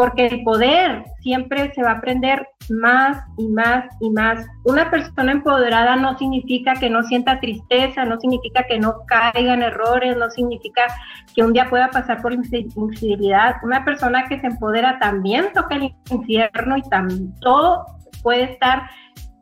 [0.00, 4.46] porque el poder siempre se va a aprender más y más y más.
[4.64, 9.62] Una persona empoderada no significa que no sienta tristeza, no significa que no caiga en
[9.62, 10.86] errores, no significa
[11.34, 13.56] que un día pueda pasar por infidelidad.
[13.62, 17.84] Una persona que se empodera también toca el infierno y también todo
[18.22, 18.88] puede estar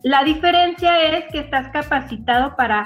[0.02, 2.82] la diferencia es que estás capacitado para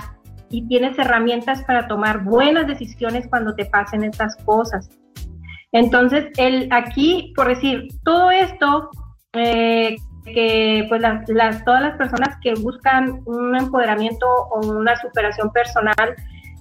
[0.50, 4.90] y tienes herramientas para tomar buenas decisiones cuando te pasen estas cosas.
[5.72, 8.90] Entonces, el, aquí, por decir, todo esto,
[9.32, 16.14] eh, que pues las, todas las personas que buscan un empoderamiento o una superación personal,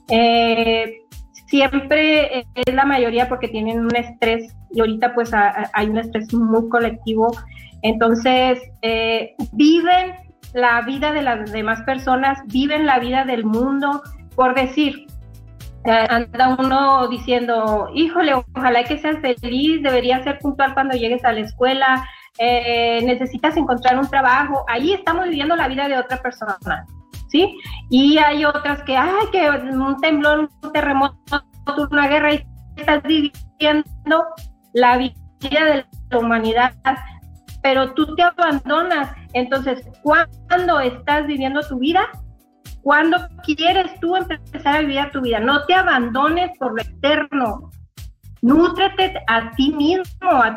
[0.10, 1.02] eh,
[1.48, 6.70] siempre es la mayoría porque tienen un estrés y ahorita pues hay un estrés muy
[6.70, 7.32] colectivo.
[7.82, 10.16] Entonces, eh, viven
[10.54, 14.02] la vida de las demás personas, viven la vida del mundo,
[14.36, 15.08] por decir,
[15.86, 21.42] anda uno diciendo, híjole, ojalá que seas feliz, deberías ser puntual cuando llegues a la
[21.42, 26.58] escuela, eh, necesitas encontrar un trabajo, ahí estamos viviendo la vida de otra persona,
[27.30, 27.58] ¿sí?
[27.90, 31.18] Y hay otras que, ay, que un temblor, un terremoto,
[31.90, 32.46] una guerra, y
[32.78, 34.26] estás viviendo
[34.74, 36.74] la vida de la humanidad,
[37.62, 39.14] pero tú te abandonas.
[39.34, 42.08] Entonces, ¿cuándo estás viviendo tu vida?
[42.84, 45.40] ¿Cuándo quieres tú empezar a vivir tu vida?
[45.40, 47.70] No te abandones por lo externo.
[48.44, 50.04] Nútrete a ti mismo,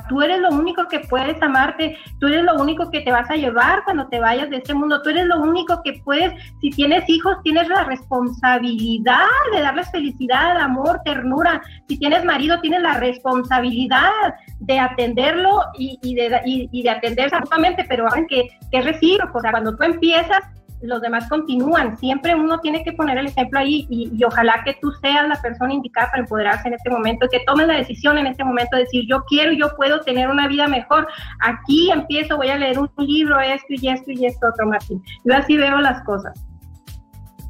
[0.08, 3.36] tú eres lo único que puedes amarte, tú eres lo único que te vas a
[3.36, 6.32] llevar cuando te vayas de este mundo, tú eres lo único que puedes,
[6.62, 12.80] si tienes hijos, tienes la responsabilidad de darles felicidad, amor, ternura, si tienes marido, tienes
[12.80, 19.36] la responsabilidad de atenderlo y, de, y, de atender exactamente, pero que, que es recíproco,
[19.36, 20.40] o sea, cuando tú empiezas,
[20.86, 21.96] los demás continúan.
[21.98, 25.72] Siempre uno tiene que poner el ejemplo ahí y, ojalá que tú seas la persona
[25.72, 29.04] indicada para empoderarse en este momento, que tomes la decisión en este momento de decir,
[29.08, 31.06] yo quiero, yo puedo tener una vida mejor.
[31.40, 35.02] Aquí empiezo, voy a leer un libro, esto y esto y esto otro, Martín.
[35.24, 36.32] Yo así veo las cosas.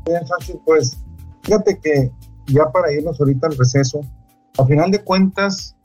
[0.07, 1.03] Bien, fácil, pues
[1.43, 2.11] fíjate que
[2.47, 4.01] ya para irnos ahorita al receso,
[4.59, 5.77] a final de cuentas,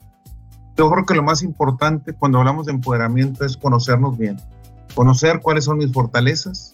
[0.76, 4.36] yo creo que lo más importante cuando hablamos de empoderamiento es conocernos bien,
[4.94, 6.69] conocer cuáles son mis fortalezas,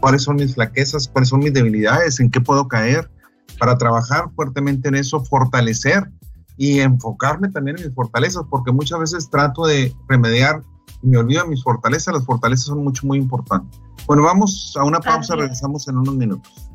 [0.00, 3.10] cuáles son mis flaquezas, cuáles son mis debilidades, en qué puedo caer,
[3.58, 6.10] para trabajar fuertemente en eso, fortalecer
[6.56, 10.62] y enfocarme también en mis fortalezas, porque muchas veces trato de remediar
[11.02, 13.80] y me olvido de mis fortalezas, las fortalezas son mucho, muy importantes.
[14.06, 16.70] Bueno, vamos a una pausa, regresamos en unos minutos.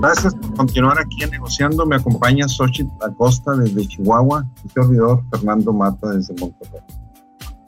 [0.00, 1.84] Gracias por continuar aquí Negociando.
[1.84, 6.80] Me acompaña Xochitl Acosta desde Chihuahua y servidor Fernando Mata desde Monterrey.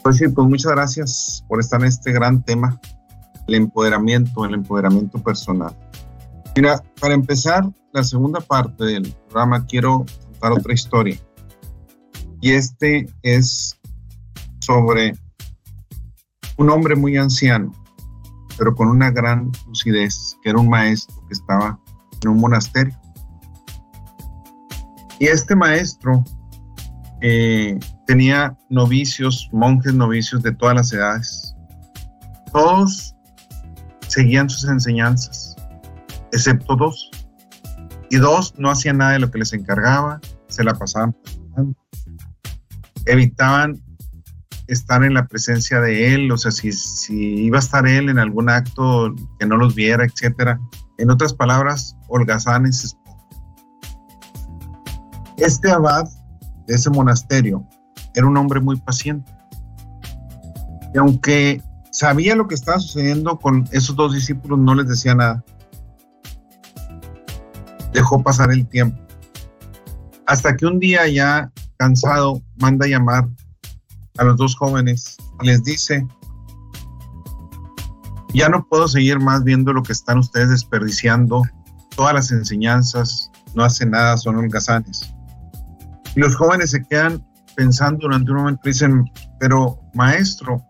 [0.05, 2.81] Xochitl, pues muchas gracias por estar en este gran tema,
[3.49, 5.77] el empoderamiento, el empoderamiento personal.
[6.55, 11.19] Mira, para empezar la segunda parte del programa, quiero contar otra historia.
[12.40, 13.77] Y este es
[14.61, 15.14] sobre
[16.59, 17.73] un hombre muy anciano,
[18.57, 21.81] pero con una gran lucidez, que era un maestro que estaba
[22.22, 22.96] en un monasterio.
[25.18, 26.24] Y este maestro
[27.20, 31.54] eh, tenía novicios, monjes novicios de todas las edades.
[32.52, 33.14] Todos
[34.09, 35.56] seguían sus enseñanzas,
[36.33, 37.11] excepto dos.
[38.09, 41.14] Y dos no hacían nada de lo que les encargaba, se la pasaban.
[43.06, 43.80] Evitaban
[44.66, 48.18] estar en la presencia de él, o sea, si, si iba a estar él en
[48.18, 50.61] algún acto que no los viera, etcétera,
[51.00, 52.96] en otras palabras, holgazanes.
[55.38, 56.06] Este abad
[56.66, 57.66] de ese monasterio
[58.14, 59.32] era un hombre muy paciente.
[60.94, 65.42] Y aunque sabía lo que estaba sucediendo con esos dos discípulos, no les decía nada.
[67.92, 69.00] Dejó pasar el tiempo.
[70.26, 73.26] Hasta que un día ya cansado, manda llamar
[74.18, 76.06] a los dos jóvenes y les dice,
[78.33, 81.43] ya no puedo seguir más viendo lo que están ustedes desperdiciando,
[81.97, 85.12] todas las enseñanzas, no hacen nada, son holgazanes.
[86.14, 87.25] Y los jóvenes se quedan
[87.57, 89.05] pensando durante un momento, dicen,
[89.38, 90.64] pero maestro,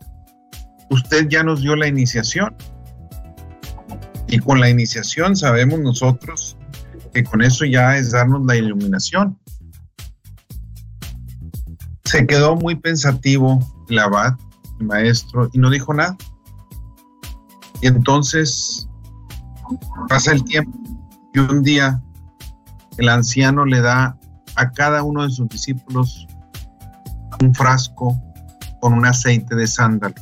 [0.91, 2.55] usted ya nos dio la iniciación.
[4.29, 6.57] Y con la iniciación sabemos nosotros
[7.13, 9.39] que con eso ya es darnos la iluminación.
[12.05, 14.35] Se quedó muy pensativo el abad,
[14.79, 16.17] el maestro, y no dijo nada.
[17.81, 18.89] Y entonces
[20.09, 20.79] pasa el tiempo
[21.33, 22.03] y un día
[22.99, 24.19] el anciano le da
[24.57, 26.27] a cada uno de sus discípulos
[27.41, 28.21] un frasco
[28.81, 30.15] con un aceite de sándalo,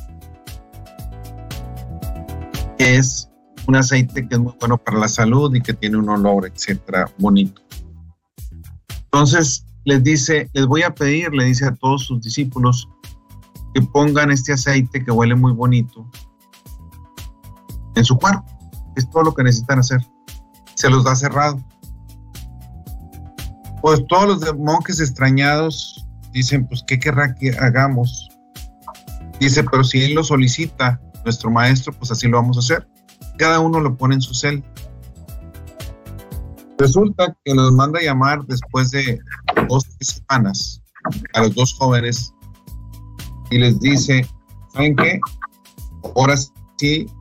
[2.77, 3.29] que es
[3.67, 7.09] un aceite que es muy bueno para la salud y que tiene un olor, etcétera,
[7.17, 7.61] bonito.
[9.05, 12.87] Entonces les dice, les voy a pedir, le dice a todos sus discípulos,
[13.73, 16.09] que pongan este aceite que huele muy bonito
[17.99, 18.51] en su cuarto.
[18.95, 20.01] Es todo lo que necesitan hacer.
[20.75, 21.63] Se los da cerrado.
[23.81, 28.29] Pues todos los monjes extrañados dicen, pues, ¿qué querrá que hagamos?
[29.39, 32.87] Dice, pero si él lo solicita, nuestro maestro, pues así lo vamos a hacer.
[33.37, 34.67] Cada uno lo pone en su celda.
[36.77, 39.19] Resulta que los manda llamar después de
[39.67, 40.81] dos semanas
[41.33, 42.33] a los dos jóvenes
[43.51, 44.25] y les dice,
[44.73, 45.19] ¿saben qué?
[46.15, 46.35] Ahora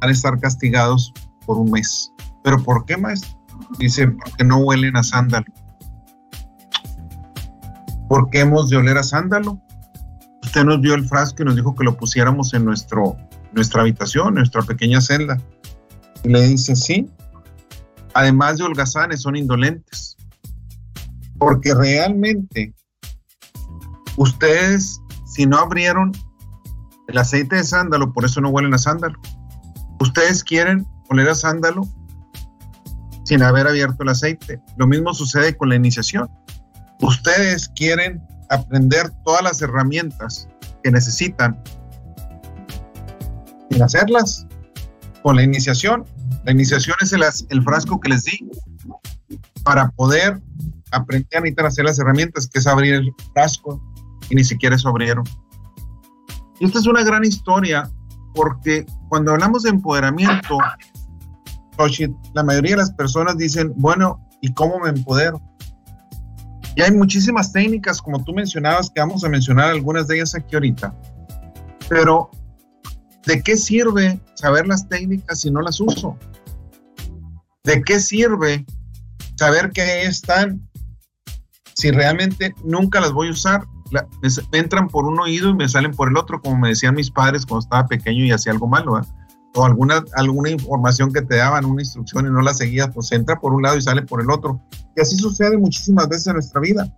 [0.00, 1.12] van a estar castigados
[1.46, 2.12] por un mes.
[2.44, 3.30] ¿Pero por qué, maestro?
[3.78, 5.46] Dice, porque no huelen a sándalo.
[8.08, 9.60] ¿Por qué hemos de oler a sándalo?
[10.42, 13.16] Usted nos vio el frasco y nos dijo que lo pusiéramos en nuestro,
[13.52, 15.36] nuestra habitación, nuestra pequeña celda.
[16.24, 17.10] Y le dice, sí.
[18.14, 20.16] Además de holgazanes, son indolentes.
[21.38, 22.74] Porque realmente
[24.16, 26.12] ustedes, si no abrieron
[27.08, 29.18] el aceite de sándalo, por eso no huelen a sándalo.
[30.00, 31.88] Ustedes quieren oler a sándalo
[33.24, 34.60] sin haber abierto el aceite.
[34.76, 36.30] Lo mismo sucede con la iniciación.
[37.00, 40.48] Ustedes quieren aprender todas las herramientas
[40.82, 41.62] que necesitan
[43.70, 44.46] sin hacerlas
[45.22, 46.04] con la iniciación.
[46.44, 48.48] La iniciación es el, frasco que les di
[49.62, 50.40] para poder
[50.92, 53.82] aprender a hacer las herramientas, que es abrir el frasco
[54.30, 55.24] y ni siquiera eso abrieron.
[56.60, 57.90] Y esta es una gran historia
[58.34, 60.58] porque cuando hablamos de empoderamiento,
[62.34, 65.40] la mayoría de las personas dicen, bueno, ¿y cómo me empodero?
[66.74, 70.54] Y hay muchísimas técnicas, como tú mencionabas, que vamos a mencionar algunas de ellas aquí
[70.54, 70.94] ahorita.
[71.88, 72.30] Pero,
[73.26, 76.16] ¿de qué sirve saber las técnicas si no las uso?
[77.64, 78.64] ¿De qué sirve
[79.36, 80.68] saber que están
[81.74, 83.64] si realmente nunca las voy a usar?
[84.52, 87.46] Entran por un oído y me salen por el otro, como me decían mis padres
[87.46, 89.00] cuando estaba pequeño y hacía algo malo.
[89.54, 93.40] O alguna, alguna información que te daban, una instrucción y no la seguías, pues entra
[93.40, 94.60] por un lado y sale por el otro.
[94.96, 96.94] Y así sucede muchísimas veces en nuestra vida.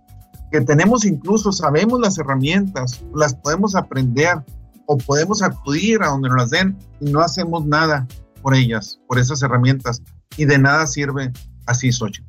[0.51, 4.43] Que tenemos incluso, sabemos las herramientas, las podemos aprender
[4.85, 8.05] o podemos acudir a donde nos las den y no hacemos nada
[8.41, 10.01] por ellas, por esas herramientas.
[10.35, 11.31] Y de nada sirve
[11.65, 12.21] así, Sochi.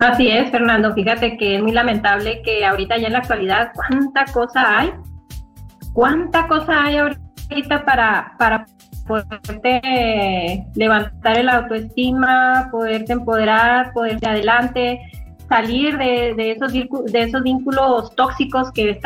[0.00, 0.94] Así es, Fernando.
[0.94, 4.92] Fíjate que es muy lamentable que ahorita ya en la actualidad, ¿cuánta cosa hay?
[5.92, 8.66] ¿Cuánta cosa hay ahorita para, para
[9.08, 15.00] poderte levantar el autoestima, poderte empoderar, poderte adelante,
[15.48, 19.00] salir de, de, esos, de esos vínculos tóxicos que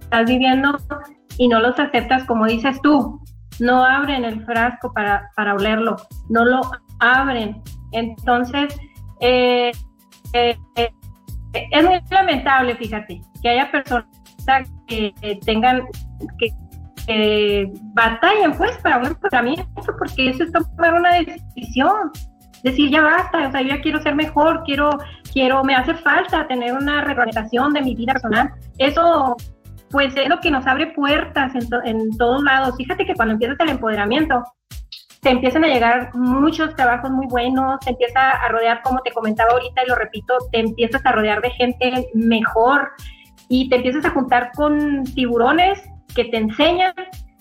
[0.00, 0.78] estás viviendo
[1.38, 3.20] y no los aceptas como dices tú?
[3.58, 5.96] No abren el frasco para, para olerlo,
[6.28, 6.60] no lo
[7.00, 7.62] abren.
[7.92, 8.78] Entonces,
[9.20, 9.72] eh,
[10.76, 10.90] eh,
[11.70, 14.06] es muy lamentable, fíjate, que haya personas
[14.86, 15.82] que, tengan,
[16.38, 19.66] que, batallen pues para un tratamiento,
[19.98, 22.10] porque eso es tomar una decisión,
[22.62, 24.90] decir ya basta, o sea, yo ya quiero ser mejor, quiero,
[25.32, 28.52] quiero, me hace falta tener una representación de mi vida personal.
[28.78, 29.36] Eso
[29.90, 32.74] pues es lo que nos abre puertas en, en todos lados.
[32.76, 34.42] Fíjate que cuando empiezas el empoderamiento,
[35.26, 39.50] te empiezan a llegar muchos trabajos muy buenos, te empieza a rodear, como te comentaba
[39.54, 42.92] ahorita y lo repito, te empiezas a rodear de gente mejor
[43.48, 45.82] y te empiezas a juntar con tiburones
[46.14, 46.94] que te enseñan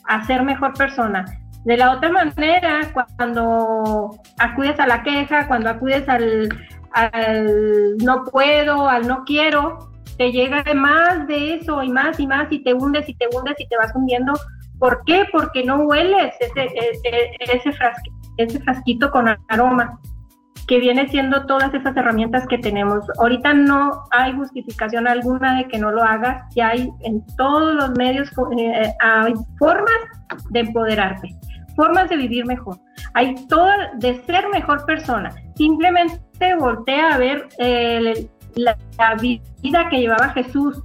[0.05, 1.25] a ser mejor persona.
[1.63, 6.49] De la otra manera, cuando acudes a la queja, cuando acudes al,
[6.93, 12.51] al no puedo, al no quiero, te llega más de eso y más y más
[12.51, 14.33] y te hundes y te hundes y te vas hundiendo
[14.79, 15.25] ¿Por qué?
[15.31, 17.67] Porque no hueles ese, e, e,
[18.37, 19.99] ese, frasquito con aroma
[20.67, 23.05] que viene siendo todas esas herramientas que tenemos.
[23.19, 27.91] Ahorita no hay justificación alguna de que no lo hagas, ya hay en todos los
[27.91, 29.95] medios, eh, hay formas
[30.49, 31.29] de empoderarte,
[31.75, 32.77] formas de vivir mejor,
[33.13, 35.29] hay todo de ser mejor persona.
[35.55, 38.75] Simplemente voltea a ver eh, la,
[39.15, 40.81] vida que llevaba Jesús,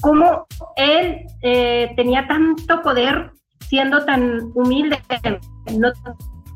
[0.00, 4.98] cómo él eh, tenía tanto poder siendo tan humilde.
[5.78, 5.92] No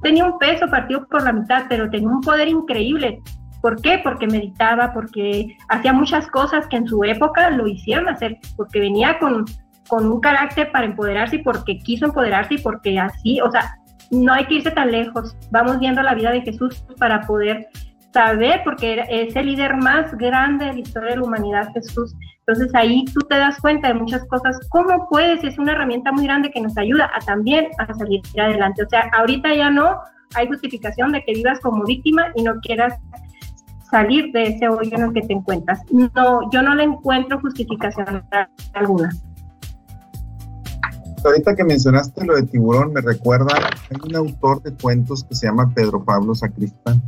[0.03, 3.21] tenía un peso partido por la mitad, pero tenía un poder increíble.
[3.63, 4.01] ¿Por qué?
[4.03, 9.19] Porque meditaba, porque hacía muchas cosas que en su época lo hicieron hacer, porque venía
[9.19, 9.47] con,
[9.89, 13.79] con un carácter para empoderarse y porque quiso empoderarse y porque así, o sea,
[14.11, 15.37] no hay que irse tan lejos.
[15.51, 17.69] Vamos viendo la vida de Jesús para poder
[18.15, 22.15] saber, porque es el líder más grande de la historia de la humanidad, Jesús.
[22.47, 24.57] Entonces ahí tú te das cuenta de muchas cosas.
[24.69, 25.43] ¿Cómo puedes?
[25.43, 28.85] Es una herramienta muy grande que nos ayuda a también a salir adelante.
[28.85, 29.99] O sea, ahorita ya no
[30.37, 32.95] hay justificación de que vivas como víctima y no quieras
[33.91, 35.81] salir de ese hoyo en el que te encuentras.
[35.91, 38.25] No, yo no le encuentro justificación
[38.75, 39.11] alguna.
[41.25, 43.55] Ahorita que mencionaste lo de tiburón, me recuerda,
[43.91, 47.03] hay un autor de cuentos que se llama Pedro Pablo Sacristán.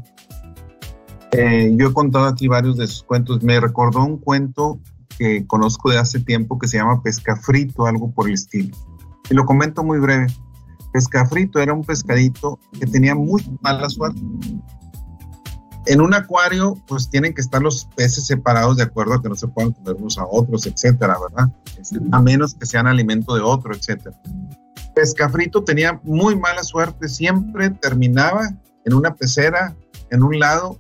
[1.33, 3.43] Eh, yo he contado aquí varios de sus cuentos.
[3.43, 4.79] Me recordó un cuento
[5.19, 8.77] que conozco de hace tiempo que se llama pesca frito, algo por el estilo.
[9.31, 10.27] Y lo comento muy breve.
[10.93, 14.21] Pesca frito era un pescadito que tenía muy mala suerte.
[15.87, 19.37] En un acuario, pues tienen que estar los peces separados de acuerdo a que no
[19.37, 21.53] se puedan comer unos a otros, etcétera, ¿verdad?
[22.11, 24.21] A menos que sean alimento de otro, etcétera.
[24.95, 28.49] Pesca frito tenía muy mala suerte, siempre terminaba
[28.85, 29.77] en una pecera
[30.11, 30.79] en un lado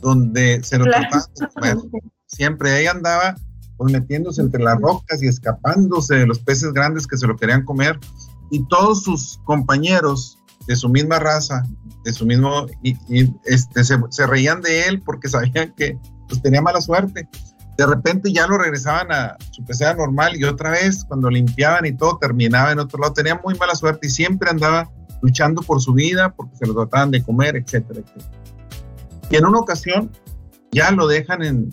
[0.00, 1.76] donde se lo trataba de comer.
[2.26, 3.34] Siempre ella andaba
[3.78, 7.64] pues metiéndose entre las rocas y escapándose de los peces grandes que se lo querían
[7.64, 7.98] comer.
[8.50, 11.62] Y todos sus compañeros de su misma raza,
[12.04, 12.96] de su mismo, y,
[13.44, 15.96] este, se, reían de él porque sabían que
[16.28, 17.28] pues, tenía mala suerte.
[17.78, 21.96] De repente ya lo regresaban a su pecera normal y otra vez cuando limpiaban y
[21.96, 23.12] todo terminaba en otro lado.
[23.12, 24.90] Tenía muy mala suerte y siempre andaba
[25.22, 28.47] luchando por su vida porque se lo trataban de comer, etcétera, etcétera.
[29.30, 30.10] Y en una ocasión
[30.72, 31.70] ya lo dejan en,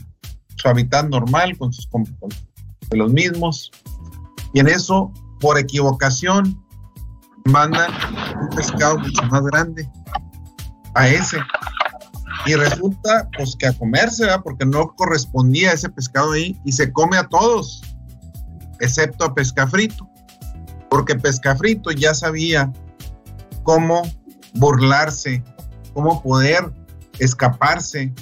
[0.56, 1.88] su hábitat normal con sus
[2.90, 3.72] de los mismos.
[4.54, 6.62] Y en eso, por equivocación,
[7.46, 7.92] mandan
[8.42, 9.90] un pescado mucho más grande
[10.94, 11.38] a ese.
[12.46, 17.18] Y resulta pues que a comerse, porque no correspondía ese pescado ahí y se come
[17.18, 17.82] a todos,
[18.80, 20.08] excepto a pescafrito,
[20.90, 22.72] porque pescafrito ya sabía
[23.64, 24.04] cómo
[24.54, 25.44] burlarse,
[25.94, 26.72] cómo poder
[27.20, 28.14] escaparse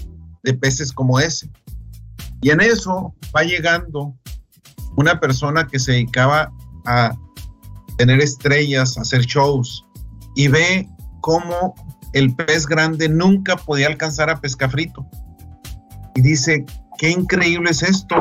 [0.43, 1.49] de peces como ese.
[2.41, 4.13] Y en eso va llegando
[4.97, 6.51] una persona que se dedicaba
[6.85, 7.15] a
[7.97, 9.85] tener estrellas, hacer shows,
[10.35, 10.87] y ve
[11.21, 11.73] cómo
[12.13, 15.05] el pez grande nunca podía alcanzar a pescafrito.
[16.15, 16.65] Y dice,
[16.97, 18.15] qué increíble es esto.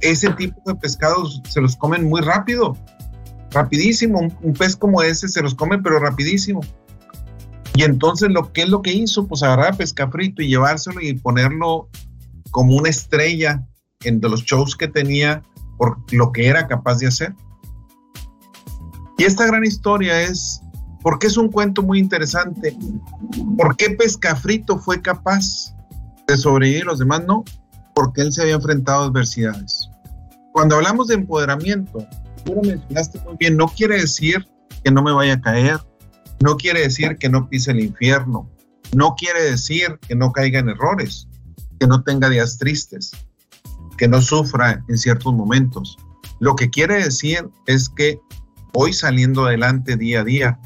[0.00, 2.76] Ese tipo de pescados se los comen muy rápido,
[3.50, 4.20] rapidísimo.
[4.42, 6.60] Un, pez como ese se los come, pero rapidísimo.
[7.76, 9.26] Y entonces, lo que es lo que hizo?
[9.26, 11.90] Pues agarrar a pescafrito y llevárselo y ponerlo
[12.50, 13.66] como una estrella
[14.02, 15.42] en los shows que tenía
[15.76, 17.34] por lo que era capaz de hacer.
[19.18, 20.62] Y esta gran historia es,
[21.02, 22.74] porque es un cuento muy interesante,
[23.58, 25.74] ¿por qué Pescafrito fue capaz
[26.26, 27.44] de sobrevivir los demás no?
[27.94, 29.90] Porque él se había enfrentado a adversidades.
[30.52, 32.06] Cuando hablamos de empoderamiento,
[32.44, 34.48] tú lo mencionaste muy bien, no quiere decir
[34.82, 35.78] que no me vaya a caer,
[36.40, 38.50] no quiere decir que no pise el infierno,
[38.94, 41.28] no quiere decir que no caiga en errores
[41.78, 43.12] que no tenga días tristes,
[43.96, 45.96] que no sufra en ciertos momentos.
[46.40, 48.18] Lo que quiere decir es que
[48.72, 50.60] voy saliendo adelante día a día,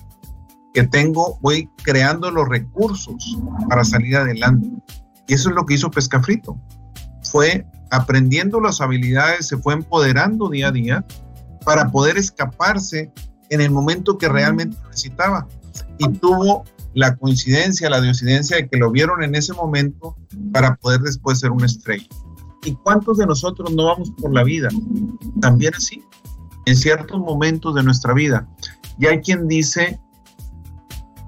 [0.75, 4.69] que tengo, voy creando los recursos para salir adelante.
[5.27, 6.61] Y eso es lo que hizo Pescafrito.
[7.23, 11.05] Fue aprendiendo las habilidades, se fue empoderando día a día
[11.65, 13.13] para poder escaparse
[13.51, 15.47] en el momento que realmente necesitaba.
[16.01, 20.17] Y tuvo la coincidencia, la diocidencia de que lo vieron en ese momento
[20.53, 22.07] para poder después ser una estrella.
[22.65, 24.69] ¿Y cuántos de nosotros no vamos por la vida?
[25.41, 26.03] También así,
[26.67, 28.49] en ciertos momentos de nuestra vida.
[28.99, 30.01] Y hay quien dice,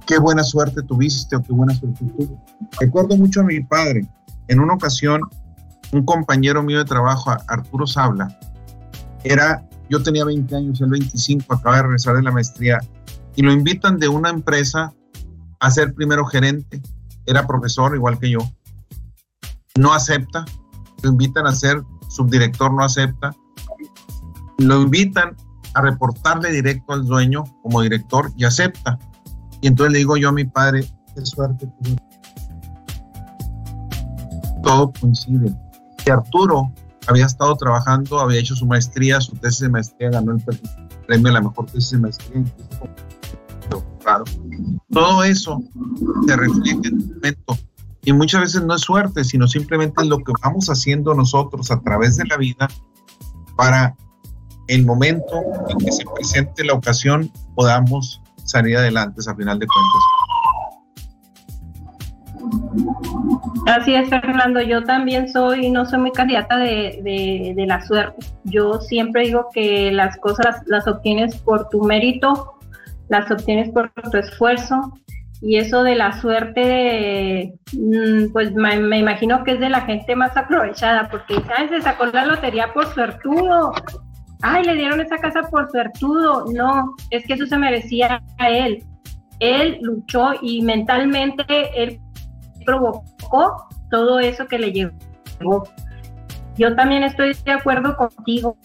[0.06, 2.36] qué buena suerte tuviste o qué buena suerte tuve.
[2.80, 4.06] Recuerdo mucho a mi padre.
[4.48, 5.20] En una ocasión,
[5.92, 8.38] un compañero mío de trabajo, Arturo Sabla,
[9.24, 12.80] era, yo tenía 20 años, él 25, acaba de regresar de la maestría,
[13.36, 14.92] y lo invitan de una empresa
[15.60, 16.82] a ser primero gerente,
[17.26, 18.40] era profesor igual que yo,
[19.76, 20.44] no acepta,
[21.02, 23.34] lo invitan a ser subdirector, no acepta,
[24.58, 25.36] lo invitan
[25.74, 28.98] a reportarle directo al dueño como director y acepta.
[29.60, 31.68] Y entonces le digo yo a mi padre, qué suerte.
[34.62, 35.54] Todo coincide.
[36.04, 36.72] Que Arturo
[37.06, 40.42] había estado trabajando, había hecho su maestría, su tesis de maestría, ganó el
[41.06, 42.44] premio a la mejor tesis de maestría.
[44.90, 45.62] Todo eso
[46.26, 47.58] se refleja en el momento.
[48.04, 52.16] Y muchas veces no es suerte, sino simplemente lo que vamos haciendo nosotros a través
[52.16, 52.68] de la vida
[53.56, 53.94] para
[54.68, 60.02] el momento en que se presente la ocasión podamos salir adelante a final de cuentas.
[63.66, 64.60] Así es, Fernando.
[64.60, 68.26] Yo también soy, no soy muy candidata de, la suerte.
[68.44, 72.54] Yo siempre digo que las cosas las obtienes por tu mérito
[73.12, 74.94] las obtienes por tu esfuerzo.
[75.40, 80.36] Y eso de la suerte, mm, pues me, imagino que es de la gente más
[80.36, 81.70] aprovechada, porque ¿sabes?
[81.70, 83.72] se sacó la lotería por suertudo.
[84.40, 86.46] Ay, le dieron esa casa por suertudo.
[86.52, 88.84] No, es que eso se merecía a él.
[89.40, 91.44] Él luchó y mentalmente
[91.74, 92.00] él
[92.64, 95.64] provocó todo eso que le llevó.
[96.56, 98.56] Yo también estoy de acuerdo contigo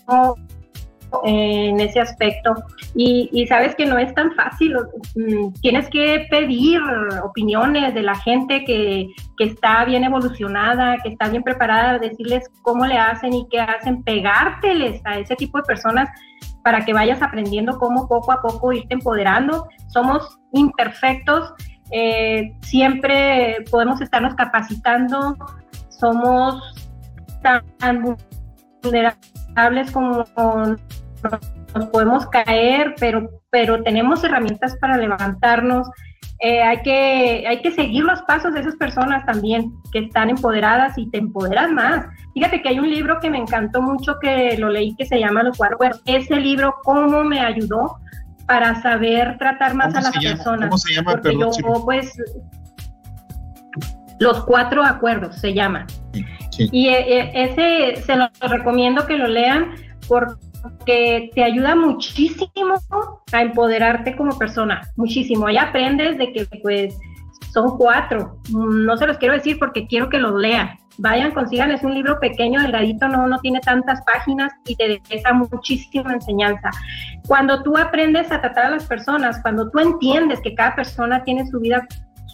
[1.23, 2.55] en ese aspecto.
[2.95, 4.75] Y, sabes que no es tan fácil.
[5.15, 6.81] Mm, tienes que pedir
[7.23, 12.85] opiniones de la gente que, que, está bien evolucionada, que está bien preparada, decirles cómo
[12.85, 16.09] le hacen y qué hacen, pegárteles a ese tipo de personas
[16.63, 19.67] para que vayas aprendiendo cómo poco a poco irte empoderando.
[19.87, 21.53] Somos imperfectos,
[21.91, 25.37] eh, siempre podemos estarnos capacitando,
[25.89, 26.89] somos
[27.41, 28.17] tan
[28.83, 29.46] vulnerables
[29.91, 30.25] como
[31.75, 35.87] nos podemos caer, pero, pero tenemos herramientas para levantarnos
[36.39, 40.95] eh, hay, que, hay que seguir los pasos de esas personas también que están empoderadas
[40.97, 42.05] y te empoderan más.
[42.35, 45.41] Fíjate que hay un libro que me encantó mucho que lo leí que se llama
[45.41, 47.97] Los Cuatro Ese libro, ¿cómo me ayudó
[48.45, 50.69] para saber tratar más a las personas?
[50.69, 51.11] ¿Cómo se llama?
[51.13, 51.49] Porque yo,
[51.83, 52.15] pues,
[54.19, 55.85] los cuatro acuerdos se llama.
[56.57, 59.75] Y eh, eh, ese se lo recomiendo que lo lean
[60.07, 62.75] porque te ayuda muchísimo
[63.31, 65.47] a empoderarte como persona, muchísimo.
[65.47, 66.97] Ahí aprendes de que pues
[67.53, 68.39] son cuatro.
[68.49, 70.77] No se los quiero decir porque quiero que los lean.
[70.99, 75.31] Vayan, consigan, es un libro pequeño, delgadito, no, no tiene tantas páginas y te deja
[75.31, 76.71] muchísima enseñanza.
[77.27, 81.45] Cuando tú aprendes a tratar a las personas, cuando tú entiendes que cada persona tiene
[81.45, 81.87] su vida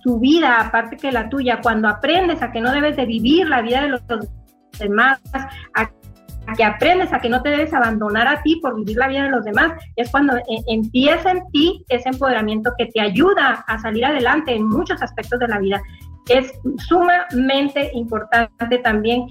[0.03, 3.61] su vida aparte que la tuya, cuando aprendes a que no debes de vivir la
[3.61, 4.01] vida de los
[4.77, 5.21] demás,
[5.75, 5.89] a,
[6.57, 9.29] que aprendes a que no te debes abandonar a ti por vivir la vida de
[9.29, 14.05] los demás, es cuando e, empieza en ti ese empoderamiento que te ayuda a salir
[14.05, 15.81] adelante en muchos aspectos de la vida.
[16.27, 16.51] Es
[16.87, 19.25] sumamente importante también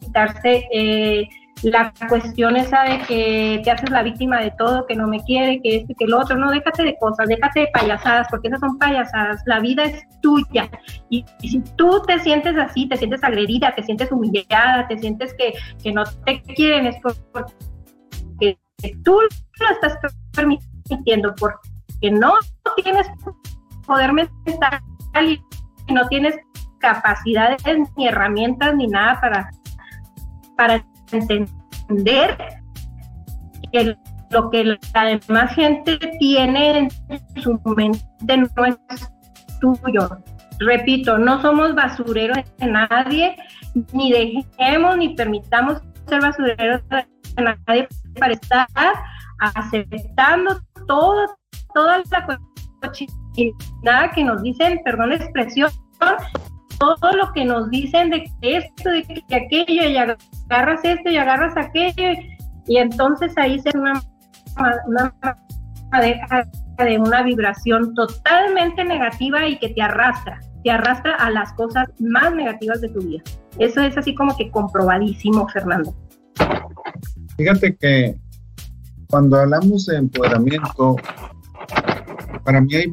[0.00, 0.66] quitarse...
[0.72, 1.28] Eh,
[1.62, 5.60] la cuestión esa de que te haces la víctima de todo, que no me quiere,
[5.62, 8.60] que esto y que lo otro, no, déjate de cosas, déjate de payasadas, porque esas
[8.60, 10.70] son payasadas, la vida es tuya.
[11.08, 15.54] Y, si tú te sientes así, te sientes agredida, te sientes humillada, te sientes que,
[15.82, 18.58] que no te quieren, es porque
[19.02, 19.98] tú lo estás
[20.34, 22.34] permitiendo, porque no
[22.82, 23.06] tienes
[23.86, 24.82] poder mental
[25.22, 25.40] y
[25.92, 26.36] no tienes
[26.80, 27.62] capacidades
[27.96, 29.50] ni herramientas ni nada para,
[30.56, 32.36] para entender
[33.72, 33.96] que
[34.30, 36.90] lo que la demás gente tiene en
[37.42, 39.12] su mente no es
[39.60, 40.08] tuyo.
[40.58, 43.36] Repito, no somos basureros de nadie,
[43.92, 47.06] ni dejemos ni permitamos ser basureros de
[47.42, 47.88] nadie
[48.18, 48.66] para estar
[49.38, 51.26] aceptando todo,
[51.74, 52.38] toda la
[52.80, 55.70] cochinada que nos dicen, perdón la expresión,
[56.78, 61.56] todo lo que nos dicen de esto, de que aquello, y agarras esto y agarras
[61.56, 62.20] aquello,
[62.66, 64.02] y entonces ahí se una,
[64.86, 65.14] una
[66.78, 72.34] de una vibración totalmente negativa y que te arrastra, te arrastra a las cosas más
[72.34, 73.22] negativas de tu vida.
[73.58, 75.94] Eso es así como que comprobadísimo, Fernando.
[77.36, 78.16] Fíjate que
[79.08, 80.96] cuando hablamos de empoderamiento,
[82.44, 82.92] para mí hay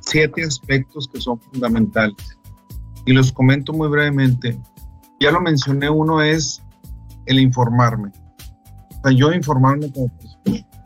[0.00, 2.38] siete aspectos que son fundamentales
[3.06, 4.58] y los comento muy brevemente.
[5.20, 6.62] Ya lo mencioné, uno es
[7.26, 8.10] el informarme.
[8.98, 10.10] O sea, yo informarme como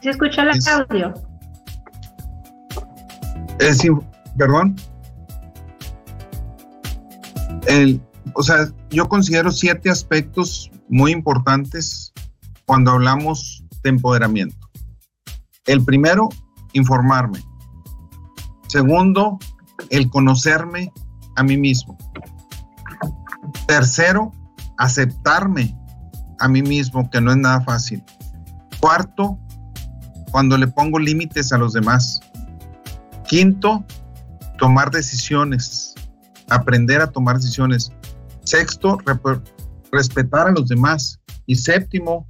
[0.02, 1.14] ¿Se escucha el audio?
[3.58, 3.82] Es,
[4.36, 4.76] perdón.
[7.66, 8.00] El,
[8.34, 12.12] o sea, yo considero siete aspectos muy importantes
[12.66, 14.68] cuando hablamos de empoderamiento.
[15.66, 16.28] El primero,
[16.72, 17.40] informarme.
[18.68, 19.38] Segundo,
[19.90, 20.92] el conocerme
[21.36, 21.96] a mí mismo.
[23.66, 24.32] Tercero,
[24.78, 25.76] aceptarme
[26.40, 28.02] a mí mismo, que no es nada fácil.
[28.80, 29.38] Cuarto,
[30.30, 32.20] cuando le pongo límites a los demás.
[33.26, 33.84] Quinto,
[34.58, 35.94] tomar decisiones,
[36.50, 37.92] aprender a tomar decisiones.
[38.44, 38.98] Sexto,
[39.92, 41.20] respetar a los demás.
[41.46, 42.26] Y séptimo,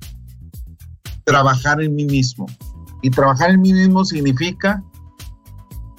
[1.25, 2.47] trabajar en mí mismo.
[3.03, 4.83] Y trabajar en mí mismo significa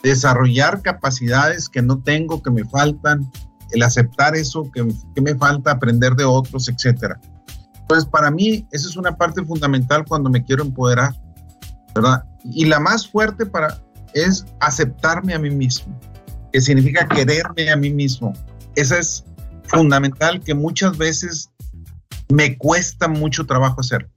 [0.04, 3.30] desarrollar capacidades que no tengo, que me faltan,
[3.72, 7.20] el aceptar eso que, me falta, aprender de otros, etcétera.
[7.82, 11.14] Entonces, para mí, esa es una parte fundamental cuando me quiero empoderar,
[11.95, 12.24] ¿verdad?
[12.43, 13.82] Y la más fuerte para
[14.14, 15.98] es aceptarme a mí mismo,
[16.52, 18.34] que significa quererme a mí mismo.
[18.76, 19.26] Esa es
[19.66, 21.50] fundamental que muchas veces
[22.30, 24.10] me cuesta mucho trabajo hacer.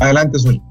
[0.00, 0.69] Adelante, Sol.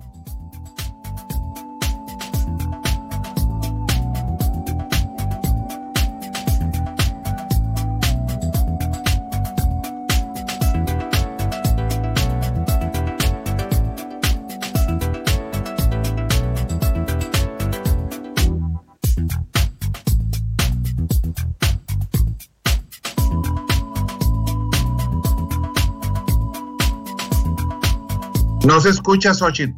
[28.70, 29.74] No se escucha, Xochitl.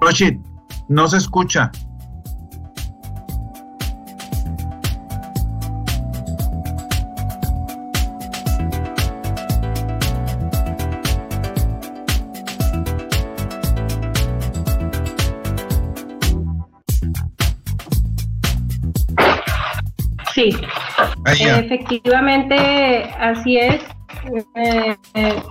[0.00, 0.40] Xochitl,
[0.86, 1.72] no se escucha.
[20.32, 20.56] Sí,
[21.26, 23.82] efectivamente así es.
[24.54, 25.42] Eh, eh,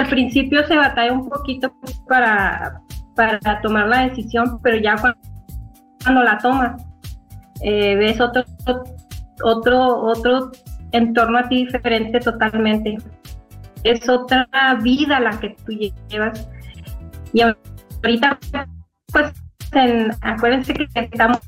[0.00, 1.72] al principio se batalla un poquito
[2.08, 2.80] para,
[3.14, 6.82] para tomar la decisión, pero ya cuando, la tomas,
[7.62, 8.44] eh, ves otro,
[9.42, 10.50] otro, otro
[10.92, 12.96] entorno a ti diferente totalmente.
[13.84, 14.48] Es otra
[14.82, 15.72] vida la que tú
[16.08, 16.48] llevas.
[17.32, 18.38] Y ahorita,
[19.12, 19.32] pues,
[20.22, 21.38] acuérdense que estamos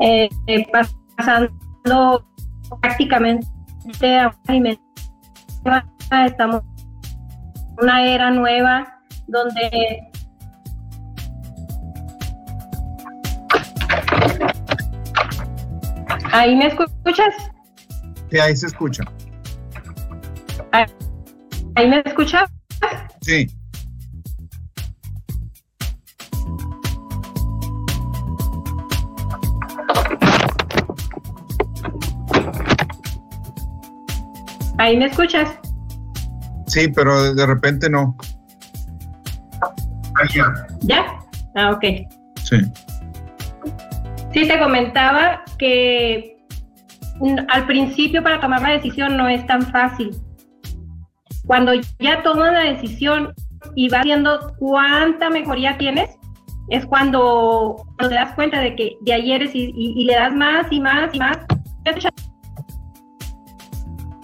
[0.00, 0.28] eh,
[1.16, 2.24] pasando
[2.80, 3.57] prácticamente
[6.26, 10.10] estamos en una era nueva donde
[16.32, 17.34] ¿Ahí me escuchas?
[18.30, 19.02] Sí, ahí se escucha.
[21.74, 22.50] ¿Ahí me escuchas?
[23.22, 23.46] Sí.
[34.88, 35.50] ¿Ahí me escuchas?
[36.66, 38.16] Sí, pero de repente no.
[40.80, 41.04] ¿Ya?
[41.56, 41.84] Ah, ok.
[42.42, 42.56] Sí.
[44.32, 46.38] Sí, te comentaba que
[47.48, 50.16] al principio para tomar la decisión no es tan fácil.
[51.46, 53.34] Cuando ya tomas la decisión
[53.74, 56.16] y vas viendo cuánta mejoría tienes,
[56.70, 60.80] es cuando, te das cuenta de que de ayer es y, le das más y
[60.80, 61.40] más y más.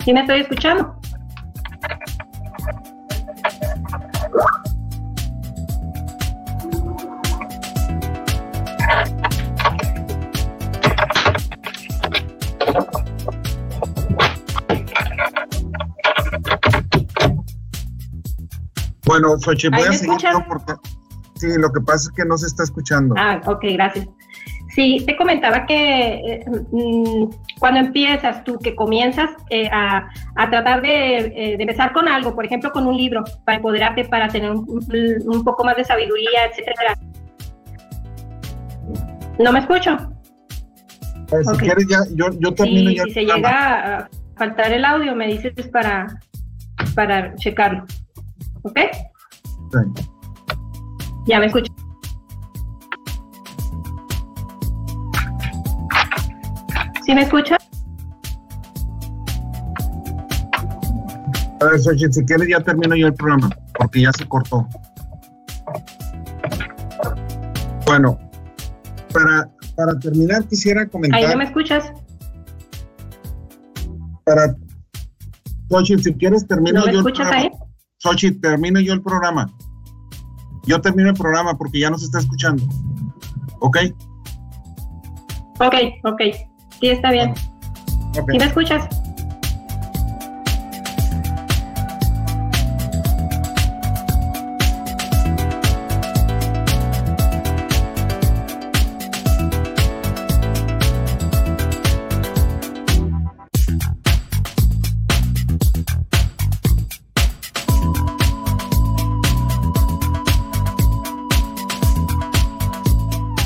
[0.04, 0.94] ¿Sí me estoy escuchando?
[19.06, 20.74] Bueno, Xochitl, voy a seguir porque
[21.36, 23.14] sí, lo que pasa es que no se está escuchando.
[23.16, 24.06] Ah, ok, gracias.
[24.74, 30.10] Sí, te comentaba que eh, mm, cuando empiezas tú, que comienzas eh, a,
[30.50, 34.50] tratar eh, de, empezar con algo, por ejemplo, con un libro, para empoderarte, para tener
[34.50, 36.98] un, poco más de sabiduría, etcétera.
[39.38, 39.96] ¿No me escucho?
[41.28, 43.04] Si quieres, ya, yo, yo termino ya.
[43.04, 46.20] Si se llega a faltar el audio, me dices para,
[46.96, 47.84] para checarlo.
[48.62, 48.80] ¿Ok?
[49.70, 50.04] Sí.
[51.26, 51.72] Ya me escucho.
[57.04, 57.56] ¿Sí me escucha?
[61.60, 64.66] A ver, Xochitl, si quieres ya termino yo el programa, porque ya se cortó.
[67.86, 68.18] Bueno,
[69.12, 71.20] para, para terminar quisiera comentar...
[71.20, 71.92] Ahí no me escuchas.
[74.24, 74.56] Para...
[75.70, 77.50] Xochitl, si quieres termino ¿No me yo escuchas el ahí?
[77.98, 79.52] Xochitl, termino yo el programa.
[80.66, 82.64] Yo termino el programa porque ya no se está escuchando.
[83.60, 83.76] ¿Ok?
[85.60, 85.74] Ok,
[86.04, 86.20] ok.
[86.84, 87.32] Sí, está bien.
[88.10, 88.38] Okay.
[88.38, 88.86] me escuchas?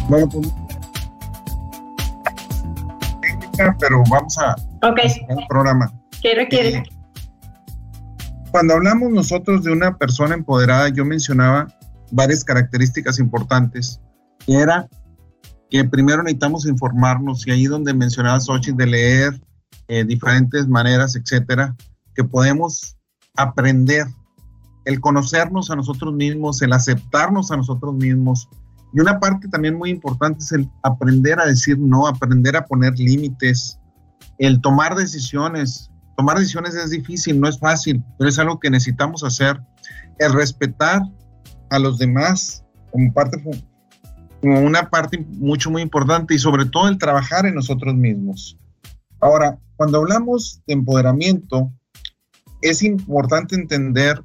[0.08, 0.47] Bueno, pues
[3.88, 4.54] pero vamos a
[4.86, 5.10] okay.
[5.28, 5.90] el programa.
[6.20, 6.82] ¿Qué requiere?
[8.50, 11.68] cuando hablamos nosotros de una persona empoderada, yo mencionaba
[12.10, 14.00] varias características importantes.
[14.46, 14.88] Era
[15.70, 19.40] que primero necesitamos informarnos, y ahí donde mencionaba Sochi de leer
[19.88, 21.76] eh, diferentes maneras, etcétera,
[22.14, 22.96] que podemos
[23.36, 24.06] aprender,
[24.86, 28.48] el conocernos a nosotros mismos, el aceptarnos a nosotros mismos,
[28.92, 32.98] y una parte también muy importante es el aprender a decir no, aprender a poner
[32.98, 33.78] límites,
[34.38, 35.90] el tomar decisiones.
[36.16, 39.60] Tomar decisiones es difícil, no es fácil, pero es algo que necesitamos hacer.
[40.18, 41.02] El respetar
[41.70, 43.42] a los demás como parte
[44.40, 48.56] como una parte mucho muy importante y sobre todo el trabajar en nosotros mismos.
[49.20, 51.72] Ahora, cuando hablamos de empoderamiento,
[52.62, 54.22] es importante entender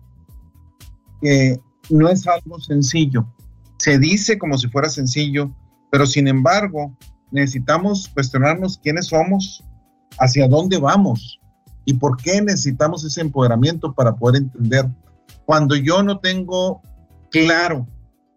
[1.22, 1.60] que
[1.90, 3.33] no es algo sencillo
[3.84, 5.54] se dice como si fuera sencillo,
[5.92, 6.96] pero sin embargo
[7.32, 9.62] necesitamos cuestionarnos quiénes somos,
[10.20, 11.42] hacia dónde vamos
[11.84, 14.86] y por qué necesitamos ese empoderamiento para poder entender.
[15.44, 16.82] Cuando yo no tengo
[17.30, 17.86] claro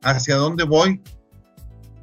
[0.02, 1.00] hacia dónde voy,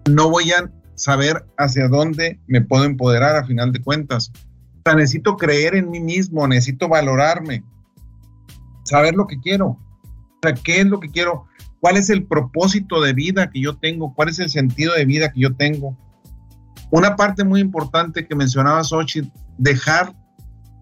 [0.09, 4.31] no voy a saber hacia dónde me puedo empoderar a final de cuentas.
[4.77, 7.61] O sea, necesito creer en mí mismo, necesito valorarme,
[8.85, 9.67] saber lo que quiero.
[9.67, 11.45] O sea, ¿qué es lo que quiero?
[11.83, 15.33] Cuál es el propósito de vida que yo tengo, cuál es el sentido de vida
[15.33, 15.97] que yo tengo.
[16.91, 20.15] Una parte muy importante que mencionaba Sochi, dejar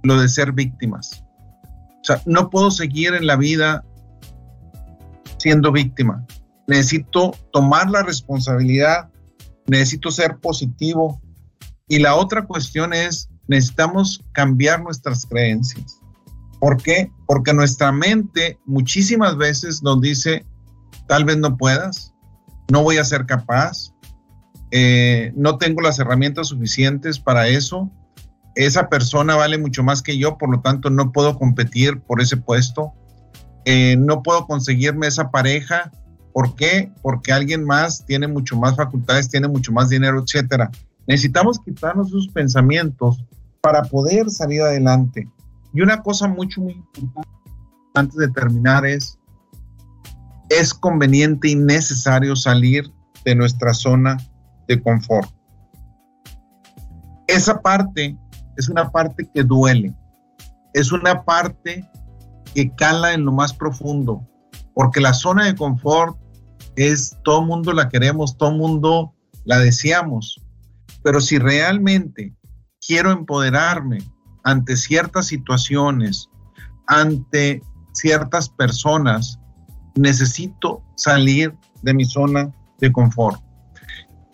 [0.04, 1.24] lo de ser víctimas.
[1.64, 3.84] O sea, no puedo seguir en la vida
[5.40, 6.24] siendo víctima.
[6.68, 9.10] Necesito tomar la responsabilidad,
[9.66, 11.20] necesito ser positivo.
[11.88, 16.00] Y la otra cuestión es, necesitamos cambiar nuestras creencias.
[16.60, 17.12] ¿Por qué?
[17.26, 20.46] Porque nuestra mente muchísimas veces nos dice,
[21.12, 22.14] tal vez no puedas,
[22.72, 23.94] no voy a ser capaz,
[24.72, 27.92] eh, no tengo las herramientas suficientes para eso,
[28.56, 32.38] esa persona vale mucho más que yo, por lo tanto no puedo competir por ese
[32.38, 32.94] puesto,
[33.66, 35.92] eh, no puedo conseguirme esa pareja,
[36.32, 36.90] ¿por qué?
[37.02, 40.72] Porque alguien más tiene mucho más facultades, tiene mucho más dinero, etcétera.
[41.08, 43.22] Necesitamos quitarnos esos pensamientos
[43.60, 45.28] para poder salir adelante.
[45.74, 47.42] Y una cosa mucho, muy importante
[47.96, 49.20] antes de terminar es,
[50.60, 52.92] es conveniente y necesario salir
[53.24, 54.18] de nuestra zona
[54.68, 55.30] de confort.
[57.28, 58.18] Esa parte
[58.58, 59.96] es una parte que duele,
[60.74, 61.90] es una parte
[62.54, 64.28] que cala en lo más profundo,
[64.74, 66.18] porque la zona de confort
[66.76, 69.14] es, todo mundo la queremos, todo mundo
[69.46, 70.42] la deseamos,
[71.04, 72.36] pero si realmente
[72.86, 74.00] quiero empoderarme
[74.44, 76.28] ante ciertas situaciones,
[76.88, 77.62] ante
[77.94, 79.40] ciertas personas,
[79.96, 83.42] necesito salir de mi zona de confort.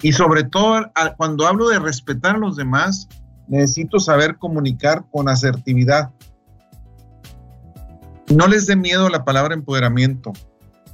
[0.01, 3.07] Y sobre todo, cuando hablo de respetar a los demás,
[3.47, 6.13] necesito saber comunicar con asertividad.
[8.29, 10.33] No les dé miedo la palabra empoderamiento,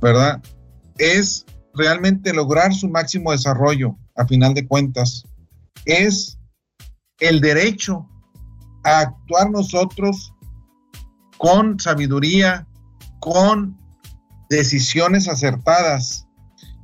[0.02, 0.42] ¿verdad?
[0.98, 5.24] Es realmente lograr su máximo desarrollo, a final de cuentas.
[5.86, 6.38] Es
[7.20, 8.08] el derecho
[8.84, 10.34] a actuar nosotros
[11.38, 12.68] con sabiduría,
[13.20, 13.78] con
[14.58, 16.28] decisiones acertadas.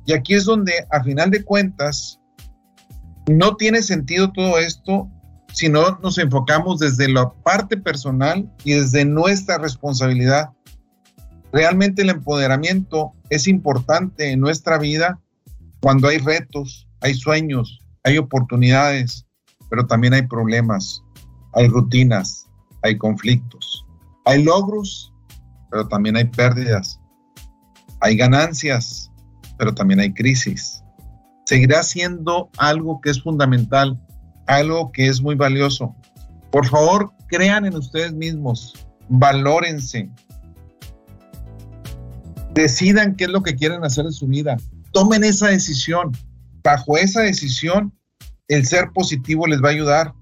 [0.06, 2.20] Y aquí es donde, a final de cuentas,
[3.28, 5.08] no tiene sentido todo esto
[5.52, 10.50] si no nos enfocamos desde la parte personal y desde nuestra responsabilidad.
[11.52, 15.20] Realmente el empoderamiento es importante en nuestra vida
[15.80, 19.26] cuando hay retos, hay sueños, hay oportunidades,
[19.68, 21.02] pero también hay problemas,
[21.54, 22.48] hay rutinas,
[22.82, 23.84] hay conflictos,
[24.24, 25.12] hay logros,
[25.70, 26.99] pero también hay pérdidas,
[28.00, 29.10] hay ganancias,
[29.58, 30.82] pero también hay crisis.
[31.44, 33.98] Seguirá siendo algo que es fundamental
[34.50, 35.94] algo que es muy valioso.
[36.50, 38.74] Por favor, crean en ustedes mismos,
[39.08, 40.10] valórense,
[42.52, 44.56] decidan qué es lo que quieren hacer en su vida,
[44.92, 46.12] tomen esa decisión.
[46.62, 47.94] Bajo esa decisión,
[48.48, 50.12] el ser positivo les va a ayudar.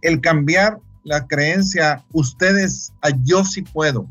[0.00, 4.08] El cambiar la creencia, ustedes, a yo sí puedo,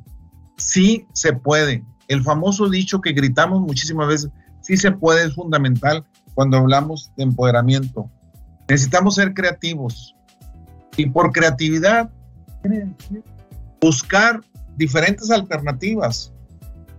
[0.58, 1.84] sí se puede.
[2.08, 4.32] El famoso dicho que gritamos muchísimas veces,
[4.62, 8.10] sí se puede, es fundamental cuando hablamos de empoderamiento.
[8.68, 10.16] Necesitamos ser creativos.
[10.96, 12.12] Y por creatividad,
[13.82, 14.42] buscar
[14.78, 16.32] diferentes alternativas,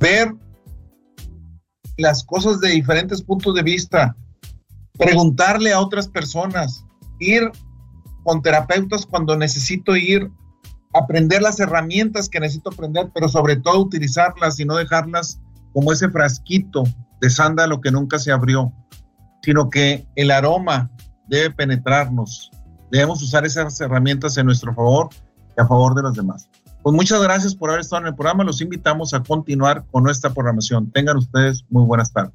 [0.01, 0.35] ver
[1.97, 4.17] las cosas de diferentes puntos de vista,
[4.99, 6.85] preguntarle a otras personas,
[7.21, 7.51] ir
[8.25, 10.31] con terapeutas cuando necesito ir,
[10.95, 15.41] aprender las herramientas que necesito aprender, pero sobre todo utilizarlas y no dejarlas
[15.73, 16.85] como ese frasquito
[17.21, 18.73] de sándalo que nunca se abrió,
[19.43, 20.91] sino que el aroma
[21.27, 22.51] debe penetrarnos.
[22.91, 25.09] Debemos usar esas herramientas en nuestro favor
[25.57, 26.49] y a favor de los demás.
[26.83, 28.45] Pues muchas gracias por haber estado en el programa.
[28.45, 30.91] Los invitamos a continuar con nuestra programación.
[30.93, 32.35] Tengan ustedes muy buenas tardes.